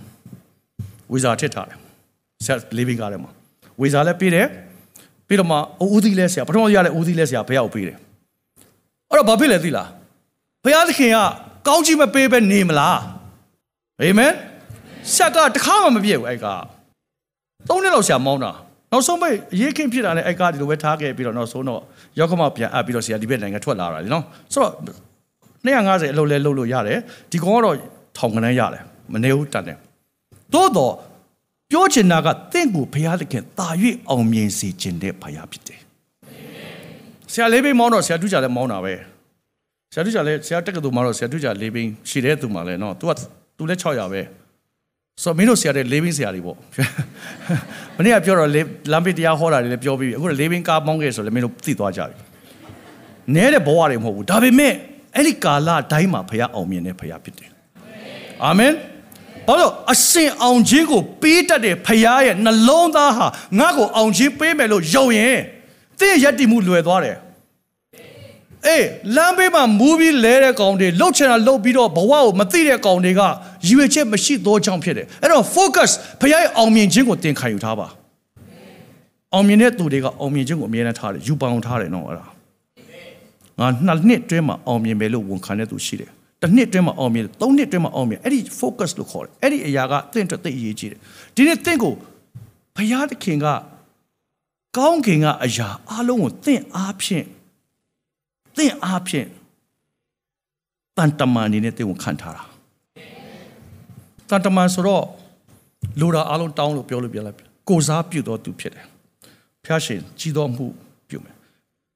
[1.12, 1.77] ဝေစာထစ်ထားတယ်
[2.45, 3.31] ဆရာလေးဘီကားထဲမှာ
[3.81, 4.47] ဝေစာလည်းပေးတယ်
[5.27, 7.97] ပြီးတော့မှအိုးသီးလဲဆရာပထမရတဲ့အိုးသီးလဲဆရာဘုရားကိုပေးတယ်
[9.10, 9.89] အဲ့တော့ဘာဖြစ်လဲသိလား
[10.63, 11.17] ဘုရားသခင်က
[11.67, 12.99] ကောင်းချီးမပေးပဲနေမလား
[14.01, 14.34] အာမင်
[15.15, 16.45] ဆက်ကတခါမှမပြည့်ဘူးအဲ့က
[17.69, 18.51] သုံးနှစ်လောက်ဆရာမောင်းတာ
[18.91, 21.81] နောက်ဆုံးပဲအရေးခင်းဖြစ်တာနဲ့အဲ့ကဒီလိုပဲထားခဲ့ပြီးတော့နောက်ဆုံးတော့
[22.19, 24.73] ရောက်ခမပြန်အပ်ပြီးတော့ဆရာဒီဘက်နိုင်ငံထွက်လာတာလीနော်ဆိုတော့
[25.65, 26.99] 250အလုပ်လဲလုပ်လို့ရတယ်
[27.31, 27.75] ဒီကောင်ကတော့
[28.17, 28.83] ထောင်ကနန်းရတယ်
[29.13, 29.77] မနေဘူးတန်တယ်
[30.53, 30.93] သို့တော့
[31.71, 33.67] ပြောချင်တာကတင့်ကိုဘုရားသခင်တာ၍
[34.09, 35.79] အောင်မြင်စေခြင်းတဲ့ဘုရားဖြစ်တယ်
[37.31, 38.93] ဆရာလေးဘိန်းမောင်းတော့ဆရာတူးကြလည်းမောင်းတာပဲ
[39.93, 43.11] ဆရာတူးကြလည်းဆရာတက်ကတူမောင်းတော့ဆရာတူးကြလေးဘိန်းရှိတဲ့သူမှလည်းနော် तू က
[43.57, 44.21] तू လည်း600ပဲ
[45.19, 46.58] ဆိုတော့မင်းတို့ဆရာတဲ့လေးဘင်းဆရာတွေပေါ့
[47.97, 48.50] မနေ့ကပြောတော့
[48.91, 52.15] လမ်းပိတရားဟောတာတွေလည်းပြောပြီးပြီအခုလေးဘင်းကားမောင်းခဲ့ဆိုလည်းမင်းတို့သိသွားကြပြီ
[53.36, 54.74] နဲတဲ့ဘဝတွေမဟုတ်ဘူးဒါပေမဲ့
[55.15, 57.52] အဲ့ဒီကာလတိုင်းမှာဖခင်အောင်မြင်တဲ့ဖခင်ဖြစ်တယ်
[58.45, 58.74] အာမင်
[59.47, 63.28] ဘာလို့အစင်အောင်ခြင်းကိုပေးတတ်တဲ့ဖခင်ရဲ့နှလုံးသားဟာ
[63.60, 65.38] ငါ့ကိုအောင်ခြင်းပေးမယ်လို့ယုံရင်
[66.00, 67.17] သင်ရက်တည်မှုလွယ်သွားတယ်
[68.67, 73.32] အေးလမ်းဘေးမှာမူးပြီးလဲတဲ့ကောင်တွေလှုပ်ချင်တာလှုပ်ပြီးတော့ဘဝကိုမသိတဲ့ကောင်တွေကရည်
[73.70, 77.88] ရွယ်ချက်မရှိသောကြောင့်ဖြစ်တယ်အဲ့တော့ focus ဖခင်ရဲ့အောင်မြင်ခြင်းကိုသင်ခံယူထားပါ
[79.34, 82.26] အောင်မြင်တဲ့သူတွေကအောင်မြင်ခြင်းကိုအမြဲတမ်းထားတယ်ယူပအောင်ထားတယ်နော်အဲ့ဒါ
[83.59, 90.99] ငါနှစ်နှစ်တွင်းမှာအောင်မြင်မယ်လို့ဝန်ခံတဲ့သူရှိတယ်တစ်နှစ်တွင်းမှာအောင်မြင်တယ်သုံးနှစ်တွင်းမှာအောင်မြင်အဲ့ဒီ focus လို့ခေါ်တယ်အဲ့ဒီအရာကသင်အတွက်သိအရေးကြီးတယ်
[91.36, 91.93] ဒီနေ့သင်ကို
[92.76, 93.45] ဘုရားသခင်က
[94.78, 97.26] ကောင်းကင်ကအရာအလုံးကိုသင်အားဖြင့်
[98.58, 99.28] သင်အားဖြင့်
[100.97, 102.43] တန်တမန်နေနဲ့သင်ကိုခံထားတာ
[104.30, 105.06] တန်တမန်ဆိုတော့
[105.99, 107.38] လူတော်အလုံးတောင်းလို့ပြောလို့ပြလိုက်
[107.70, 108.86] ကိုစားပြုတော်သူဖြစ်တယ်
[109.66, 110.66] ဖျားရှင်ကြီးတော်မှု
[111.10, 111.36] ပြုမယ်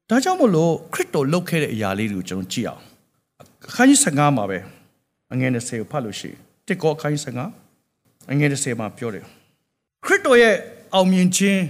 [0.09, 2.83] ဒါကြောင့်မလို့ခရစ်တော်လုပ်ခဲ့တဲ့အရာလေးတွေကိုကျွန်တော်ကြည့်အောင်
[3.69, 4.57] အခန်းကြီး15မှာပဲ
[5.33, 6.29] အငယ်20ကိုဖတ်လို့ရှိ
[6.67, 7.23] တစ်ကောအခန်းကြီး
[7.65, 9.23] 15အငယ်20မှာပြောတယ်
[10.05, 10.55] ခရစ်တော်ရဲ့
[10.93, 11.61] အောင်မြင်ခြင်း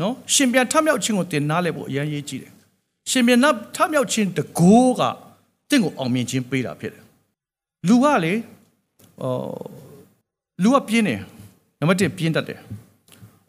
[0.00, 2.52] နော်ရှင်ပြန်ထမြောက်ခြင်းကိုတင်နားလဲဖို့အရန်ရေးကြည့်တယ်
[3.10, 3.38] ရှင်ပြန်
[3.76, 5.02] ထမြောက်ခြင်းတကိုးက
[5.70, 7.04] တင့်ကိုအောင်မြင်ခြင်းပေးတာဖြစ်တယ်
[7.88, 8.32] လူကလေ
[9.22, 9.52] အော်
[10.62, 11.20] လူကပြင်းတယ်
[11.78, 12.60] နံပါတ်1ပြင်းတတ်တယ်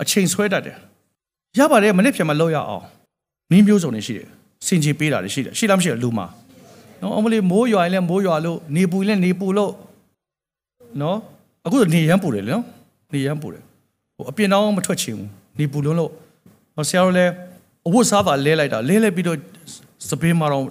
[0.02, 0.78] အချိန်ဆွဲတတ်တယ်
[1.58, 2.86] ရပါတယ်မနစ်ဖြန်မလောက်ရအောင်
[3.52, 4.28] နင်းမျိုးစုံနေရှိတယ်
[4.68, 6.26] စင်ချေပေးတာတွေရှိတယ်ရှိလားမရှိဘူးလူမှာ
[7.02, 9.74] နော်အမလေးမိုးရွာရင်လည်းမိုးရွာလို့နေပူရင်လည်းနေပူလို့
[11.02, 11.18] နော်
[11.66, 12.66] အခုနေရမ်းပူတယ်လေနော်
[13.14, 13.64] နေရမ်းပူတယ်
[14.16, 15.30] ဟိုအပြင်တော့မထွက်ချင်ဘူး
[15.60, 16.12] နေပူလုံးလို့
[16.76, 17.32] ဟောဆရာတို့လည်း
[17.88, 19.38] အဝတ်စားပါလဲလိုက်တာလဲလဲပြီးတော့
[20.10, 20.66] စပင်းမှာတော့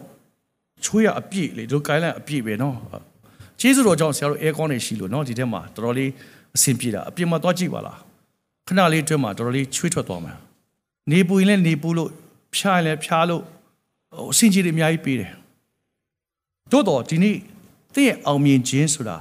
[0.85, 2.77] ချွေးရအပြည့်လေတို့ကိုင်းလိုက်အပြည့်ပဲနော်
[3.61, 6.11] ကျေးဇူးတော်ကြောင့်ဆရာတို့အဲကောင်းနေရှိလို့နော်ဒီထဲမှာတော်တော်လေး
[6.57, 7.99] အဆင်ပြေတာအပြင်မှာသွားကြည့်ပါလား
[8.67, 10.35] ခဏလေးအတွင်းမှာတော်တော်လေးချွေးထွက်သွားမှာ
[11.11, 12.11] နေပူရင်လည်းနေပူလို့
[12.55, 13.43] ဖြားရင်လည်းဖြားလို့
[14.17, 15.33] ဟိုအဆင်ကြီးတွေအများကြီးပေးတယ်
[16.73, 17.37] တို့တော့ဒီနေ့
[17.95, 19.17] တင့်ရဲ့အောင်မြင်ခြင်းဆိုတာ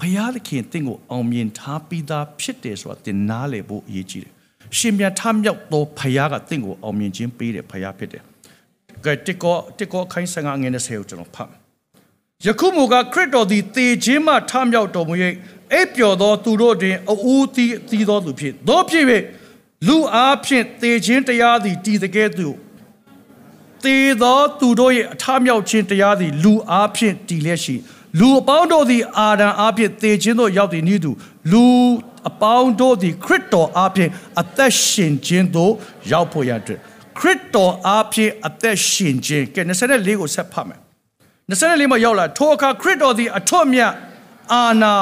[0.00, 4.32] ဘုရားသခင်တင့်ကိုအောင်မြင်ထားပြီးသားဖြစ်တယ်ဆိုတာတင်နားလည်ဖို့အရေးကြီးတယ်
[4.76, 8.22] ရှင်မြတ်ထမြောက်သောဘုရားကတင့်ကိုအောင်မြင်ခြင်းပေးတယ်ဘုရားဖြစ်တယ်
[9.04, 11.50] ကဲတစ်ကောတစ်ကောခိုင်းစငါငယ်နဲ့ဆဲကိုကျွန်တော်ဖတ်
[12.46, 15.14] ယခုမူကခရစ်တော်သည်တေခြင်းမှထမြောက်တော်မူ၍
[15.72, 19.04] အိပ်ပျော်သောသူတို့တွင်အူးသီးသီးသောသူဖြစ်သောဖြစ်၍
[19.86, 22.56] လူအားဖြင့်တေခြင်းတရားသည်တည်တဲ့ကဲ့သို့
[23.84, 27.76] တေသောသူတို့၏အထမြောက်ခြင်းတရားသည်လူအားဖြင့်တည်လျက်ရှိ
[28.18, 31.10] လူအပေါင်းတို့သည်အာဒံအားဖြင့်တေခြင်းသို့ရောက်သည်နည်းတူ
[31.52, 31.64] လူ
[32.28, 34.10] အပေါင်းတို့သည်ခရစ်တော်အားဖြင့်
[34.40, 35.72] အသက်ရှင်ခြင်းသို့
[36.12, 36.78] ရောက်ဖို့ရတဲ့
[37.18, 40.80] ခရစ်တော်အားဖြင့်အသက်ရှင်ခြင်းကဲ24ကိုဆက်ဖတ်မယ်
[41.50, 43.92] 24မှာရောက်လာထိုအခါခရစ်တော်သည်အထွတ်မြတ်
[44.52, 44.94] အာနာ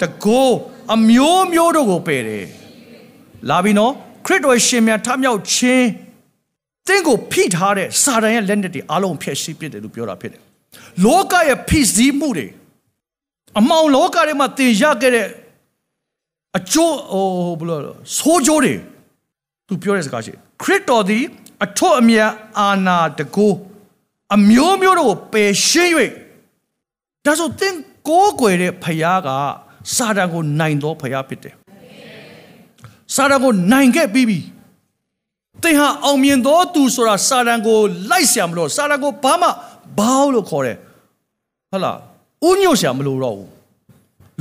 [0.00, 0.56] တကိုး
[0.94, 2.46] အမျိုးမျိုးတို့ကိုပယ်တယ်
[3.50, 3.92] လာပြီနော်
[4.26, 5.86] ခရစ်တော်ရှင်မြတ်ထမြောက်ခြင်း
[6.88, 10.42] တင့်ကိုဖိထားတဲ့စာတန်ရဲ့လက်နက်တွေအလုံးဖျက်ဆီးပစ်တယ်လို့ပြောတာဖြစ်တယ်
[11.04, 12.48] လောကရဲ့ဖိစီးမှုတွေ
[13.58, 15.26] အမောင်လောကထဲမှာတင်ရခဲ့တဲ့
[16.58, 17.26] အကျိုးဟို
[17.58, 18.74] ဘယ်လိုဆိုးကျိုးတွေ
[19.66, 20.32] သူပြောတဲ့စကားရှိ
[20.62, 21.24] ခရစ်တော်သည်
[21.64, 23.56] အထွတ်အမြတ်အာနာတကိုး
[24.34, 25.92] အမျိုးမျိုးတို့ကိုပယ်ရှင်း၍
[27.24, 27.74] ဒါဆိုသင်
[28.08, 29.28] ကိုးကွယ်တဲ့ဖခင်က
[29.96, 31.54] စာတန်ကိုနိုင်သောဖခင်ဖြစ်တယ်
[33.14, 34.38] စာတန်ကိုနိုင်ခဲ့ပြီးပြီ
[35.62, 37.78] သင်ဟာအောင်မြင်သောသူဆိုတာစာတန်ကို
[38.10, 39.48] လိုက်ဆရာမလို့စာတန်ကိုဘာမှ
[39.98, 40.76] ဘောင်းလို့ခေါ်တယ်
[41.70, 41.98] ဟုတ်လား
[42.48, 43.50] ဥညွတ်ဆရာမလို့တော့ဘူး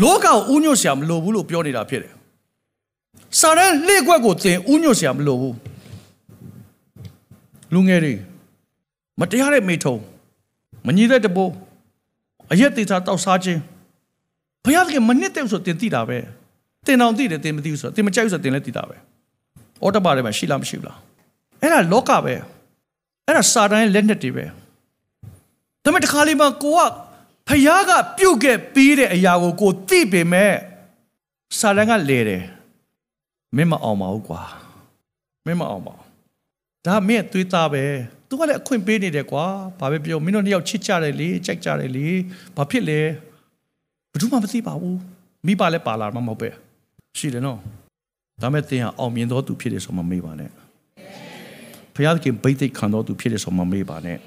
[0.01, 2.13] လောကကိုဥညွတ်ဆရာမလို့ဘူးလို့ပြောနေတာဖြစ်တယ်
[3.39, 5.55] စာတန်လှည့်ကွက်ကိုသင်ဥညွတ်ဆရာမလို့ဘူး
[7.73, 8.13] လူငယ်တွေ
[9.19, 9.95] မတရားတဲ့မိထုံ
[10.85, 11.53] မညီတဲ့တပိုး
[12.51, 13.61] အရက်တေသာတောက်စားခြင်း
[14.63, 16.17] ဘုရားသခင်မနစ်တဲ့ဆိုတင်သိတာပဲ
[16.85, 18.95] တင်အောင်သိတယ်တင်မသိဘူးဆိုတင်မကြိုက်ဆိုတင်လည်းသိတာပဲ
[19.81, 20.97] အော်တပါတယ်မှာရှိလားမရှိဘူးလား
[21.61, 22.33] အဲ့ဒါလောကပဲ
[23.25, 24.45] အဲ့ဒါစာတန်ရဲ့လက်နက်တွေပဲ
[25.83, 26.79] ဒါပေမဲ့တခါလေးမှာကိုက
[27.51, 30.53] ဖယားကပြုတ်ခဲ့ပြီးတဲ့အရာကိုကိုသိပေမဲ့
[31.59, 32.43] စာတန်ကလဲတယ်
[33.55, 34.41] မင်းမအောင်ပါဘူးကွာ
[35.45, 35.95] မင်းမအောင်ပါ
[36.85, 37.83] ဒါမင်းသွေးသားပဲ
[38.27, 39.45] သူကလည်းအခွင့်ပေးနေတယ်ကွာ
[39.79, 42.07] ဘာပဲပြောမင်းတို့နှစ်ယောက်ချစ်ကြတယ်လေကြိုက်ကြတယ်လေ
[42.55, 42.99] ဘာဖြစ်လဲ
[44.11, 44.97] ဘယ်သူမှမသိပါဘူး
[45.47, 46.49] မိပါလဲပါလာမှာမဟုတ်ပဲ
[47.17, 47.59] ရှိတယ်နော်
[48.41, 50.49] ဒါမဲ့သင်ဟာအောင်မြင်တော်သူဖြစ်တယ်ဆိုမှမေးပါနဲ့
[51.95, 54.17] ဘုရားခင်ဗိသိက်ခံတော်သူဖြစ်တယ်ဆိုမှမေးပါနဲ့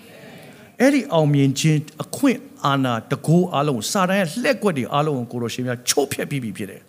[0.80, 6.82] အဲ့ဒီအောင်မြင်ခြင်းအခွင့် အာဏာတကူအလုံးစာတန်ရဲ့လှက်ကွက်တွေအလုံးကိုကိုတော်ရှင်များချိုးဖျက်ပြီးပြီဖြစ်တယ်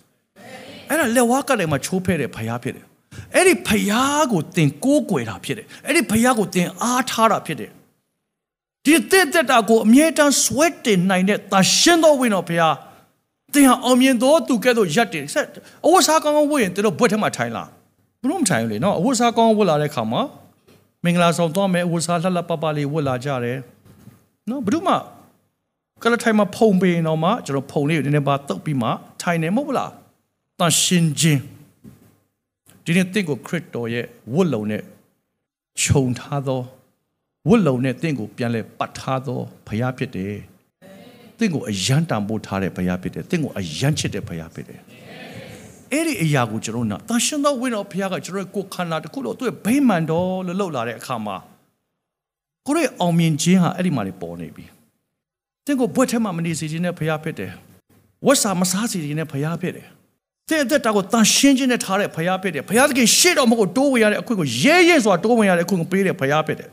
[0.90, 2.86] အဲ့ဒါလက်ဝါးကလည်းမှချိုးဖဲ့တဲ့ဘုရားဖြစ်တယ်
[3.36, 7.72] အဲ့ဒီဖယားကိုသင်ကိုးကွယ်တာဖြစ်တယ်အဲ့ဒီဖယားကိုသင်အားထားတာဖြစ်တယ်
[8.86, 12.76] ဒီတဲ့တဲ့တာကိုအမြဲတမ်းဆွဲတင်နိုင်တဲ့တာရှင်းသောဝိညာဉ်တော်ဖယား
[13.54, 15.46] သင်ဟာအောင်မြင်သောသူကဲ့သို့ရက်တယ်ဆက်
[15.86, 17.64] အဝတ်စားကောင်းကောင်းဝတ်ရင်တို့ဘွက်ထဲမှာထိုင်လာ
[18.22, 20.22] ဘလို့မထိုင်ဘူးလေနော်အဝတ်စားကောင်းကောင်းဝတ်လာတဲ့ခါမှာ
[21.04, 23.58] မင်္ဂလာဆောင်သွားမယ်အဝတ်စားလှလှပပလေးဝတ်လာကြတယ်
[24.50, 24.96] နော်ဘလို့မှ
[26.04, 28.90] ကလထိုင်မှာဖုံပေးတော့မှကျွန်တော်ဖုံလေးကိုနည်းနည်းပါတုပ်ပြီးမှ
[29.22, 29.92] ထိုင်နေမဟုတ်ဘူးလား
[30.60, 31.42] တန်ရှင်းခြင်း
[32.84, 34.82] ဒီနေ့တင့်ကိုခရစ်တော်ရဲ့ဝတ်လုံနဲ့
[35.82, 36.62] ခြုံထားသော
[37.50, 40.36] ဝတ်လုံနဲ့တင့်ကိုပြန်လဲပတ်ထားသောဘုရားဖြစ်တယ်
[41.40, 44.80] တင့်ကိုအယံတံပိုးထားတဲ့ဘုရားဖြစ်တယ်တင့်ကိုအယံချစ်တဲ့ဘုရားဖြစ်တယ်
[45.92, 51.36] အဲ့ဒီအရာကိုကျွန်တော်နာတာရှင်တော်ဝိတော်ဘုရားကကျွန်တော်ကိုခန္ဓာတစ်ခုလို့သူ့ဗိမာန်တော်လို့လှုပ်လာတဲ့အခါမှာ
[52.68, 54.66] ကိုရဲ့အောင်မြင်ခြင်းဟာအဲ့ဒီမှာနေပေါ်နေပြီ
[55.66, 57.52] တင့်ကိုဘွက်ထဲမှာမနေစေခြင်းနဲ့ဘုရားဖြစ်တယ်
[58.26, 59.88] ဝတ်စာမစားစေခြင်းနဲ့ဘုရားဖြစ်တယ်
[60.50, 66.70] တဲ့တဲ့တာကိုတန်ရှင်းခြင်းနဲ့ထားတဲ့ဖရားဖြစ်တယ်ဖရားသခင်ရှေ့တော်မဟုတ်တိုးဝင်ရတဲ့အခွင့်ကိုရဲရဲစွာတိုးဝင်ရတဲ့အခွင့်ကိုပေးတယ်ဖရားဖြစ်တယ်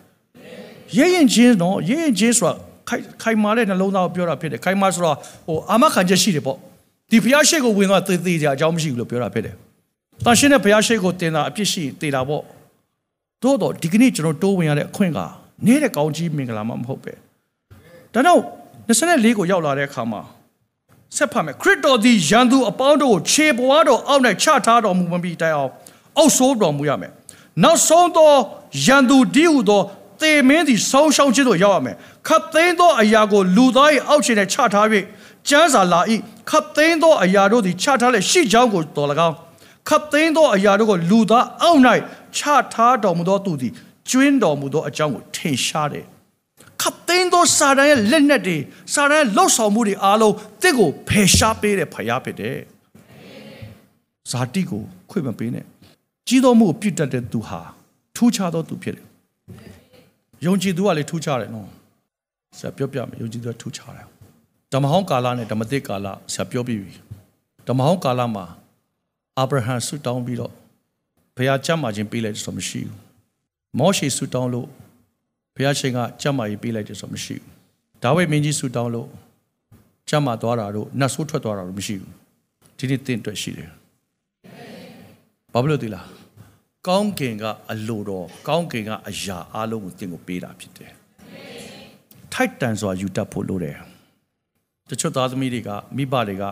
[0.96, 2.54] ရဲရင်ချင်းနော်ရဲရင်ချင်းဆိုတာ
[2.88, 5.16] ခိုင်ခိုင်မာတဲ့နှလုံးသားကိုပြောတာဖြစ်တယ်ခိုင်မာဆိုတော့
[5.46, 6.56] ဟိုအာမခံချက်ရှိတယ်ပေါ့
[7.10, 9.54] ဒီဖရားရှေ့ကိုဝင်သွားသေသေးကြအကြောင်းမရှိဘူးလို့ပြောတာဖြစ်တယ်
[10.24, 12.42] တန်ရှင်းတဲ့ဖရားရှေ့ကိုတင်တာအပြစ်ရှိတေတာပေါ့
[13.42, 15.18] သို့တော့ဒီကနေ့ကျွန်တော်တိုးဝင်ရတဲ့အခွင့်က
[15.66, 17.12] နေတဲ့ကောင်းကြီးမင်္ဂလာမှမဟုတ်ပဲ
[18.14, 18.40] ဒါတော့
[18.88, 20.20] 24ကိုရောက်လာတဲ့အခါမှာ
[21.16, 25.70] ဆက်ဖတ်မယ်ခရစ်တော်သည်ယန်သူအပေါင်းတို့ကိုခြေပွားတော်အောက်၌ချထားတော်မူမပြီးတိုင်အောင်
[26.18, 27.12] အောက်ဆိုးတော်မူရမယ်
[27.62, 28.32] နောက်ဆုံးသော
[28.86, 29.82] ရန်သူဒီဟုသော
[30.22, 31.96] တေမင်းသည်ဆုံးရှုံးခြင်းသို့ရောက်ရမယ်
[32.28, 34.86] ခတ်သိမ်းသောအရာကိုလူသား၏အောက်ခြေ၌ချထား၍
[35.48, 36.00] ကျမ်းစာလာ၏
[36.50, 39.36] ခတ်သိမ်းသောအရာတို့သည်ချထားလျက်ရှိကြောင်းကိုတော်၎င်း
[39.88, 41.80] ခတ်သိမ်းသောအရာတို့ကိုလူသားအောက်၌
[42.36, 42.40] ချ
[42.72, 43.72] ထားတော်မူသောသူသည်
[44.10, 46.04] ကျွင်းတော်မူသောအကြောင်းကိုထင်ရှားတယ်
[46.82, 48.56] ခတ်သိမ်းသောစာတန်ရဲ့လက်နက်တွေ
[48.94, 52.58] စာတန်ရဲ့လှုပ်ဆောင်မှုတွေအားလုံးတစ်ကိုဖယ်ရှားပေးတဲ့ဖရားဖြစ်တယ်
[54.30, 55.64] ဇာတိကိုခွင့်မပေးနဲ့
[56.28, 57.60] ကြီးတော်မှုကိုပြစ်တတ်တဲ့သူဟာ
[58.16, 59.06] ထူးခြားသောသူဖြစ်တယ်
[60.46, 61.68] ယုံကြည်သူကလည်းထူးခြားတယ်နော်
[62.58, 64.06] ဆရာပြောပြမယ်ယုံကြည်သူကထူးခြားတယ်
[64.72, 66.94] ဓမ္မဟောင်းကာလနဲ့ဓမ္မသစ်ကာလဆရာပြောပြပြီ
[67.68, 68.44] ဓမ္မဟောင်းကာလမှာ
[69.38, 70.52] အာဗြဟံဆုတောင်းပြီးတော့
[71.36, 72.98] ဘုရားကြမ်းမာခြင်းပေးလိုက်တယ်ဆိုမရှိဘူး
[73.78, 74.68] မောရှေဆုတောင်းလို့
[75.54, 79.08] ဘုရားရှင်ကကြမ်းမာရေးပေးလိုက်တယ်ဆိုမရှိဘူးဒါဝိမင်းကြီးဆုတောင်းလို့
[80.08, 82.12] ကြမ်းမာသွားတာတို့နတ်ဆိုးထွက်သွားတာတို့မရှိဘူး
[82.78, 83.70] ဒီနေ့တင့်အတွက်ရှိတယ်
[85.52, 86.06] ဘာဖြစ်လို့ဒီလား
[86.88, 90.92] ကောင်းကင်ကအလိုတော်ကောင်းကင်ကအရာအလုံးကိုတင့်ကိုပေးတာဖြစ်တယ်
[92.32, 93.76] ထိုက်တန်စွာယူတတ်ဖို့လိုတယ်
[94.90, 96.44] တချို့သားသမီးတွေကမိဘတွေက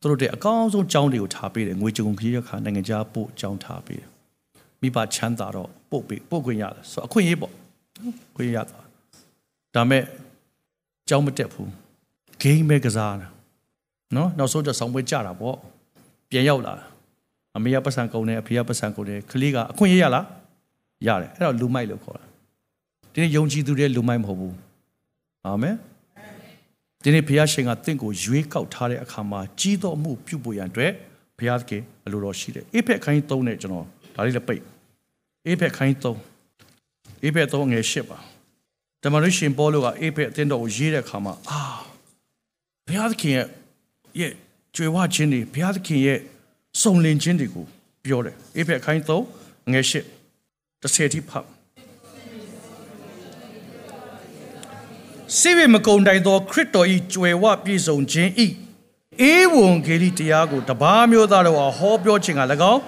[0.00, 4.08] သူတို့တဲ့အကောင်းဆုံးကြောင်းတွေကိုထားပေးတယ်ငွေကြုံခရီးရခါနိုင်ငံခြားပို့ကြောင်းထားပေးတယ်
[4.80, 7.52] မိဘချမ်းသာတော့ပို့ပေးပို့ခွင့်ရတယ်ဆိုအခွင့်အရေးပေါ့
[8.36, 8.78] ခွင့်ရတာ
[9.74, 10.02] ဒါမဲ့
[11.08, 11.70] ကြောင်းမတက်ဘူး
[12.40, 13.28] ဂိမ်းပဲကစားတာ
[14.16, 15.56] နော်နောက်ဆုံးတော့ဆောင်းပွဲကြတာပေါ့
[16.30, 16.74] ပြန်ရောက်လာ
[17.56, 20.24] အမေကပတ်စံကုန်တယ်အဖေကပတ်စံကုန်တယ်ကလေးကအခွင့်အရေးရလား
[21.06, 22.24] ရတယ်အဲ့တော့လူမိုက်လို့ခေါ်တာ
[23.12, 24.56] ဒီနေ့ယုံကြည်သူတွေလူမိုက်မဟုတ်ဘူး
[25.46, 25.76] အာမင်
[27.02, 30.92] ဒီနေ့ဘုရားရှင်ကတင့်ကိုရွေးကောက်ထားတဲ့အခါမှာကြီးသောမှုပြုဖို့ရန်အတွက်
[31.38, 34.62] ဘုရားသခင်အလိုတော်ရှိတယ်အေဖက်ခိုင်း3နဲ့ကျွန်တော်ဒါလေးလည်းပိတ်
[35.46, 36.33] အေဖက်ခိုင်း3
[37.24, 38.18] အေဖက်3ငယ်8ပါ
[39.02, 41.60] တမန်တော်ရှင်ပေါလုကအေဖက်အတင်းတော်ကိုရေးတဲ့အခါမှာအာ
[42.86, 43.46] ဘုရားသခင်ရဲ့
[44.20, 44.32] ရဲ့
[44.76, 46.18] ကြွယ်ဝခြင်းတွေဘုရားသခင်ရဲ့
[46.82, 47.66] စုံလင်ခြင်းတွေကို
[48.04, 49.02] ပြောတယ်အေဖက်ခိုင်း
[49.36, 51.46] 3ငယ်8တစ်ဆယ်ထိဖတ်
[55.38, 58.30] စိဝေမကုံတိုင်သော ခရစ်တော်၏ကြွယ်ဝပြည့်စုံခြင်း၏
[59.20, 62.80] အေဝံဂေလိတရားကိုတပါးမျိုးသားတို့အားဟောပြောခြင်းက၎င်း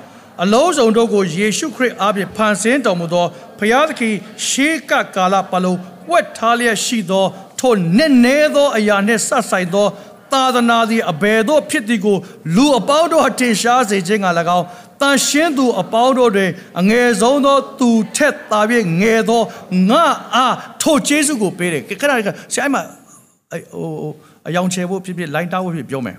[0.42, 3.26] အလုံးစုံတို့ကိုယေရှုခရစ်အားဖြင့်ဖန်ဆင်းတော်မူသော
[3.58, 4.14] ဘုရားသခင်
[4.46, 5.78] ရှေးကကာလပတ်လုံး
[6.10, 7.26] ဝတ်ထားလျက်ရှိသော
[7.60, 9.86] ထိုနက်နဲသောအရာနှင့်ဆက်ဆိုင်သော
[10.32, 12.16] သာသနာသည်အဘယ်သို့ဖြစ်သည်ကို
[12.56, 14.28] လူအပေါင်းတို့ထင်ရှားစေခြင်းက၎
[14.58, 14.66] င်း
[15.00, 16.50] တန်ရှင်းသူအပေါင်းတို့တွင်
[16.80, 18.60] အငယ်ဆုံးသောသူထက်သာ၍
[19.00, 19.42] ငယ်သော
[19.90, 20.04] ငါ
[20.34, 24.10] အားထိုကျေးဇူးကိုပေးတယ်ခဏခဏဆရာမဟို
[24.48, 26.16] အယောင်ချေဖို့ဖြစ်ဖြစ်လိုင်းတားဖို့ဖြစ်ပြောမယ်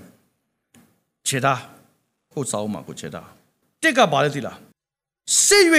[1.28, 1.60] ခြေသား
[2.32, 3.26] ကိုစောင်းမှာကိုခြေသား
[3.82, 4.56] တစ်ကဘာလဲသိလား
[5.46, 5.64] စစ်၍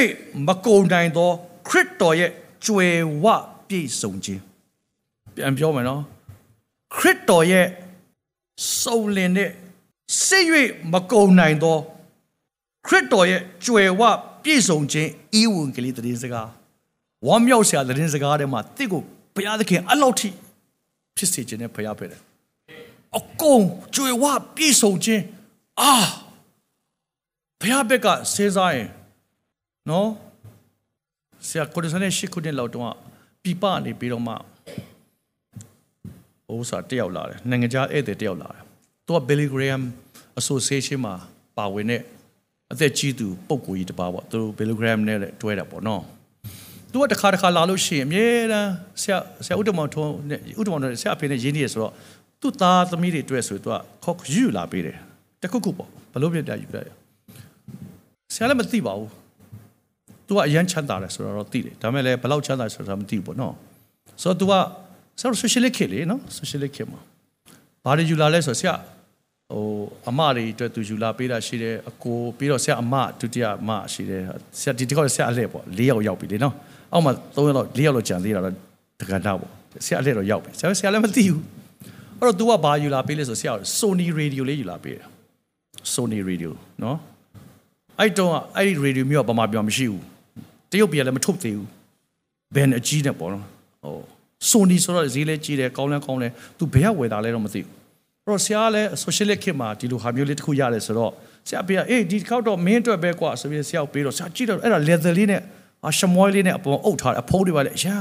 [0.47, 1.31] မကုံနိုင်သော
[1.67, 2.31] ခရစ်တော်ရဲ့
[2.65, 3.25] ကြွယ်ဝ
[3.67, 4.41] ပြည့်စုံခြင်း
[5.35, 6.01] ပြန်ပြောမယ်နော်
[6.95, 7.67] ခရစ်တော်ရဲ့
[8.81, 9.51] စုံလင်တဲ့
[10.25, 10.45] စစ်၍
[10.91, 11.77] မကုံနိုင်သော
[12.87, 14.01] ခရစ်တော်ရဲ့ကြွယ်ဝ
[14.43, 16.49] ပြည့်စုံခြင်းဤဝင်ကလေးတည်စကား
[17.27, 19.01] ဝမ်းမြောက်စရာတည်စကားထဲမှာတစ်ကို
[19.35, 20.29] ဘုရားသခင်အလောက်ထိ
[21.15, 22.21] ဖြစ်စေခြင်းနဲ့ဘုရားဖြစ်တယ်
[23.17, 23.63] အကုန်
[23.95, 25.23] ကြွယ်ဝပြည့်စုံခြင်း
[25.81, 25.93] အာ
[27.61, 28.89] ဘုရားဘက်ကစေးစားရင်
[29.89, 30.09] နော်
[31.47, 32.93] ဆရာကိုရစနဲ့ရှစ်ခုနှစ်လောက်တုန်းက
[33.43, 34.33] ပြပနေပြီးတော့မှ
[36.47, 38.63] ဟိုစားတယောက်လာတယ်နိုင်ငံခြားဧည့်သည်တယောက်လာတယ်
[39.05, 39.81] သူက Billy Graham
[40.39, 41.15] Association မှာ
[41.57, 42.01] ပါဝင်တဲ့
[42.71, 46.03] အသက်ကြီးသူပုံကိုကြီးတပါပေါ့သူ Billy Graham နဲ့တွဲတာပေါ့နော်
[46.91, 48.69] သူကတစ်ခါတစ်ခါလာလို့ရှိရင်အမြဲတမ်း
[49.01, 51.93] ဆရာဆရာဥတ္တမောင်ထုံးနဲ့ဥတ္တမောင်နဲ့ဆရာအဖေနဲ့ရင်းနေရဆိုတော့
[52.41, 54.97] သူ့သားသမီးတွေတွေ့ဆိုသူကခေါ်ယူလာပေးတယ်
[55.41, 56.89] တခုခုပေါ့ဘလို့ပြပြယူလိုက်
[58.33, 59.09] ဆရာလည်းမသိပါဘူး
[60.29, 63.53] သူကအရန်ချမ်းသာတယ်ဆိုတော့သိတယ်ဒါမဲ့လည်းဘလောက်ချမ်းသာဆိုတာမသိဘူးပေါ့နော်
[64.21, 64.53] ဆိုတော့သူက
[65.19, 66.99] ဆရာ socialist ခေတ်လေနော် socialist ခေတ်မှာ
[67.85, 68.75] ဘာတွေယူလာလဲဆိုတော့ဆရာ
[69.51, 69.65] ဟို
[70.09, 74.21] အမတွေအတွက်သူယူလာပေးတာရှိတယ်အကိုပြီးတော့ဆရာအမဒုတိယအမရှိတယ်
[74.59, 76.53] ဆရာဒီတစ်ခေါက်ဆရာအလှည့်ပေါ့၄ယောက်ရောက်ပြီလေနော်
[76.93, 78.55] အောက်မှာ၃ယောက်လောက်၄ယောက်လောက်ကြံသေးတာတော့
[78.99, 79.51] တက္ကနာပေါ့
[79.85, 81.41] ဆရာအလှည့်တော့ရောက်ပြီဆရာဆရာလည်းမသိဘူး
[82.19, 85.05] အဲ့တော့ तू ကဘာယူလာပေးလဲဆိုဆရာ Sony radio လေးယူလာပေးတယ်
[85.93, 86.51] Sony radio
[86.83, 86.97] နော်
[87.99, 90.03] အဲ့တော့အဲ့ဒီ radio မျိုးကဘာမှပြောမရှိဘူး
[90.71, 91.67] တရုတ်ပြည်ကလည်းမထုတ်သေးဘူး
[92.55, 93.45] ဘန်အကြီးနဲ့ပေါ့နော်
[93.83, 93.95] ဟို
[94.49, 97.73] ဆိုနီဆိုတော့ဈေးလဲကြီးတယ်ကောင်းလဲကောင်းတယ်သူဘယ်ကဝယ်တာလဲတော့မသိဘူး
[98.25, 101.11] အဲ့တော့ဆရာကလည်း socialist ခင်မှာဒီလိုဟာမျိုးလေးတစ်ခုရတယ်ဆိုတော့
[101.47, 105.41] ဆရာပြေကအေးဒီခေါက်တော့မင်းအတွက်ပဲကွာဆိုပြီးဆရာကိုပေးတော့ဆရာကြည့်တော့အဲ့ဒါ leather လေးနဲ့
[105.87, 107.97] အရှမွိုင်းလေးနဲ့အပေါ်အုပ်ထားတယ်အဖိုးတွေပါလေအရာ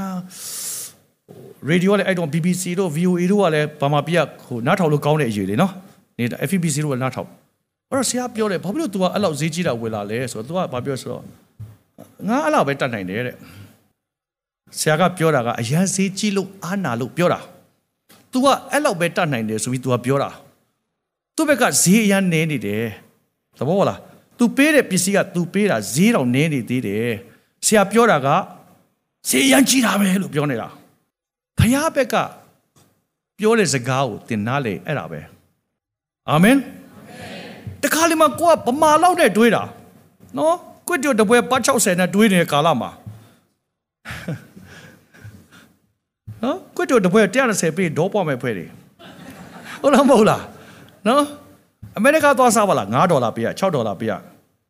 [1.69, 5.71] ရေဒီယိုလည်းအဲ့တော့ BBC တို့ VOA တို့ကလည်းဘာမှပြဟိုနားထောင်လို့ကောင်းတဲ့အရေးလေးနော်
[6.19, 7.29] နေတာ FBC တို့ကနားထောင်
[7.89, 11.23] အဲ့တော့ဆရာပြောတယ်ဘာဖြစ်လို့ तू ကအဲ့လောက်ဈေးကြီးတာဝယ်လာလဲဆိုတော့ तू ကဘာပြောဆိုတော့
[12.28, 13.36] ငါအဲ့လောက်ပဲတတ်နိုင်တယ်တဲ့
[14.78, 17.40] ဆရာကပြောတာကအရန်ဈေးကြီးလို့အားနာလို့ပြောတာ
[18.32, 20.30] तू ကအဲ့လောက်ပဲတတ်နိုင်တယ်ဆိုပြီး तू ကပြောတာ
[21.36, 22.84] သူ့ဘက်ကဈေးအရန်နည်းနေတယ်
[23.58, 23.98] သဘောလား
[24.38, 27.10] तू ပေးတဲ့ပစ္စည်းက तू ပေးတာဈေးတောင်နည်းနေသေးတယ်
[27.64, 28.28] ဆရာပြောတာက
[29.28, 30.68] စေရန်ကြီးတာပဲလို့ပြောနေတာ
[31.58, 32.14] ဖခင်ဘက်က
[33.38, 35.20] ပြောတဲ့စကားကိုသင်နားလေအဲ့ဒါပဲ
[36.30, 36.56] အာမင်
[37.82, 39.62] တခါလေမှကိုကဗမာလောက်နဲ့တွေးတာ
[40.38, 40.56] နော်
[40.89, 42.91] ကွတ်တူတပွဲပတ်60နဲ့တွေးနေတဲ့ကာလမှာ
[46.43, 48.69] နော်ကွတ်တူတပွဲ130ပေးဒေါ်ပွားမဲ့ဖွဲတယ်
[49.81, 50.43] ဟုတ်လားမဟုတ်လား
[51.07, 51.23] နော်
[51.97, 54.13] အမေရိကသွားစားပါလား9ဒေါ်လာပေးရ6ဒေါ်လာပေးရ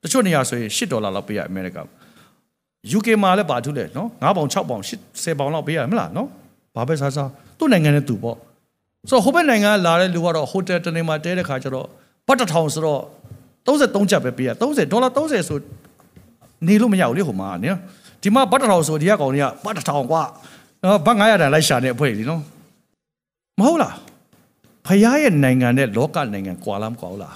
[0.04, 1.80] တချို့နေရာဆိုရင်10ဒေါ်လာလောက်ပေးရအမေရိက
[2.98, 4.84] UK မှာလည်းပါထုလဲနော်9ပေါင်6ပေါင်
[5.24, 6.28] 10ပေါင်လောက်ပေးရမလားနော်
[6.76, 8.38] ဘာပဲစားစားသူ့နိုင်ငံနဲ့သူပေါ့
[9.10, 11.88] ဆိုတော့ဟိုဘက်နိုင်ငံလာတဲ့လူကတော့ဟိုတယ်တနေမှာတဲတဲ့ခါကျတော့
[12.28, 13.02] ဘတ်တထောင်ဆိုတော့
[13.68, 15.58] 33ကျပ်ပဲပေးရ30ဒေါ်လာ30ဆို
[16.68, 17.78] နေလို့မရဘူးလေဟိုမှာနော်
[18.22, 20.22] ဒီမှာဘတ်တထောင်ဆိုဒီကကောင်တွေကဘတ်တထောင်ကွာ
[20.84, 22.42] နော်ဘတ်900တန်လိုက်ရှာနေအဖွဲ့လीနော်
[23.60, 23.94] မဟုတ်လား
[24.88, 27.36] ဖရားရဲ့နိုင်ငံနဲ့လောကနိုင်ငံကွာလားမကွာဘူးလား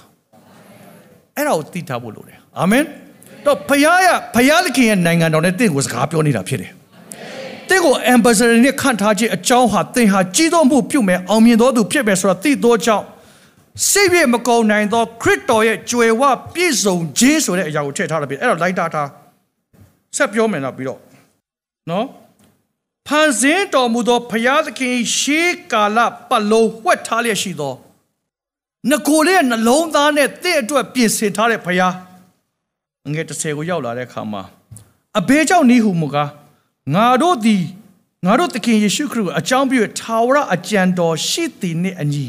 [1.36, 2.84] အဲ့ဒါကိုသိထားဖို့လိုတယ်အာမင်
[3.44, 6.72] တော့ဖရားရဖရားသခင်ရဲ့နိုင်ငံတော်နဲ့တင့်ကိုစကားပြောနေတာဖြစ်တယ်
[7.68, 13.04] တင့်ကို ambassador နဲ့ခန့်ထားခြင်းအကြောင်းဟာတင်ဟာကြီးသောမှုပြုမယ်အောင်မြင်သောသူဖြစ်မယ်ဆိုတာသိသောကြောင့်
[13.90, 16.22] စိတ်ရမကုံနိုင်သောခရစ်တော်ရဲ့ကြွယ်ဝ
[16.54, 19.08] ပြည့်စုံခြင်းဆိုတဲ့အရာကိုထည့်ထားတယ်ပြီအဲ့တော့လိုက်တာထား
[20.16, 21.00] ဆက်ပြောမယ်တော့ပြီးတော့
[21.90, 22.06] နော်
[23.06, 25.98] ဖန်ဆင်းတော်မူသောဘုရားသခင်ရှေးကာလ
[26.28, 27.74] ပတ်လုံးဝှက်ထားလျက်ရှိသော
[28.90, 31.94] ငကိုလေးရဲ့နှလုံးသားနဲ့တင့်အတွက်ပြင်ဆင်ထားတဲ့ဘုရား
[33.12, 34.42] ငယ်30ကိုရောက်လာတဲ့အခါမှာ
[35.18, 36.30] အဘေးကြောင့်နီးဟုမူကား
[36.94, 37.64] ငါတို့သည်
[38.24, 42.26] ငါတို့သခင်ယေရှုခရစ်ကိုအကြောင်းပြုထာဝရအကြံတော်ရှိသည်နှင့်အညီ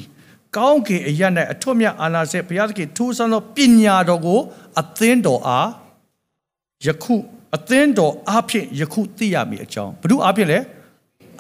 [0.58, 1.22] ကောင်းကင်အရ၌
[1.54, 4.40] အထွတ်မြတ်အာနာစေဘုရားသခင်ထူးဆန်းသောပညာတော်ကို
[4.80, 5.70] အသင်းတော်အား
[6.86, 7.16] ယခု
[7.56, 10.60] အသင်းတော်အားဖြင့်ယခုသိရမည်အကြောင်းဘု து အားဖြင့်လဲ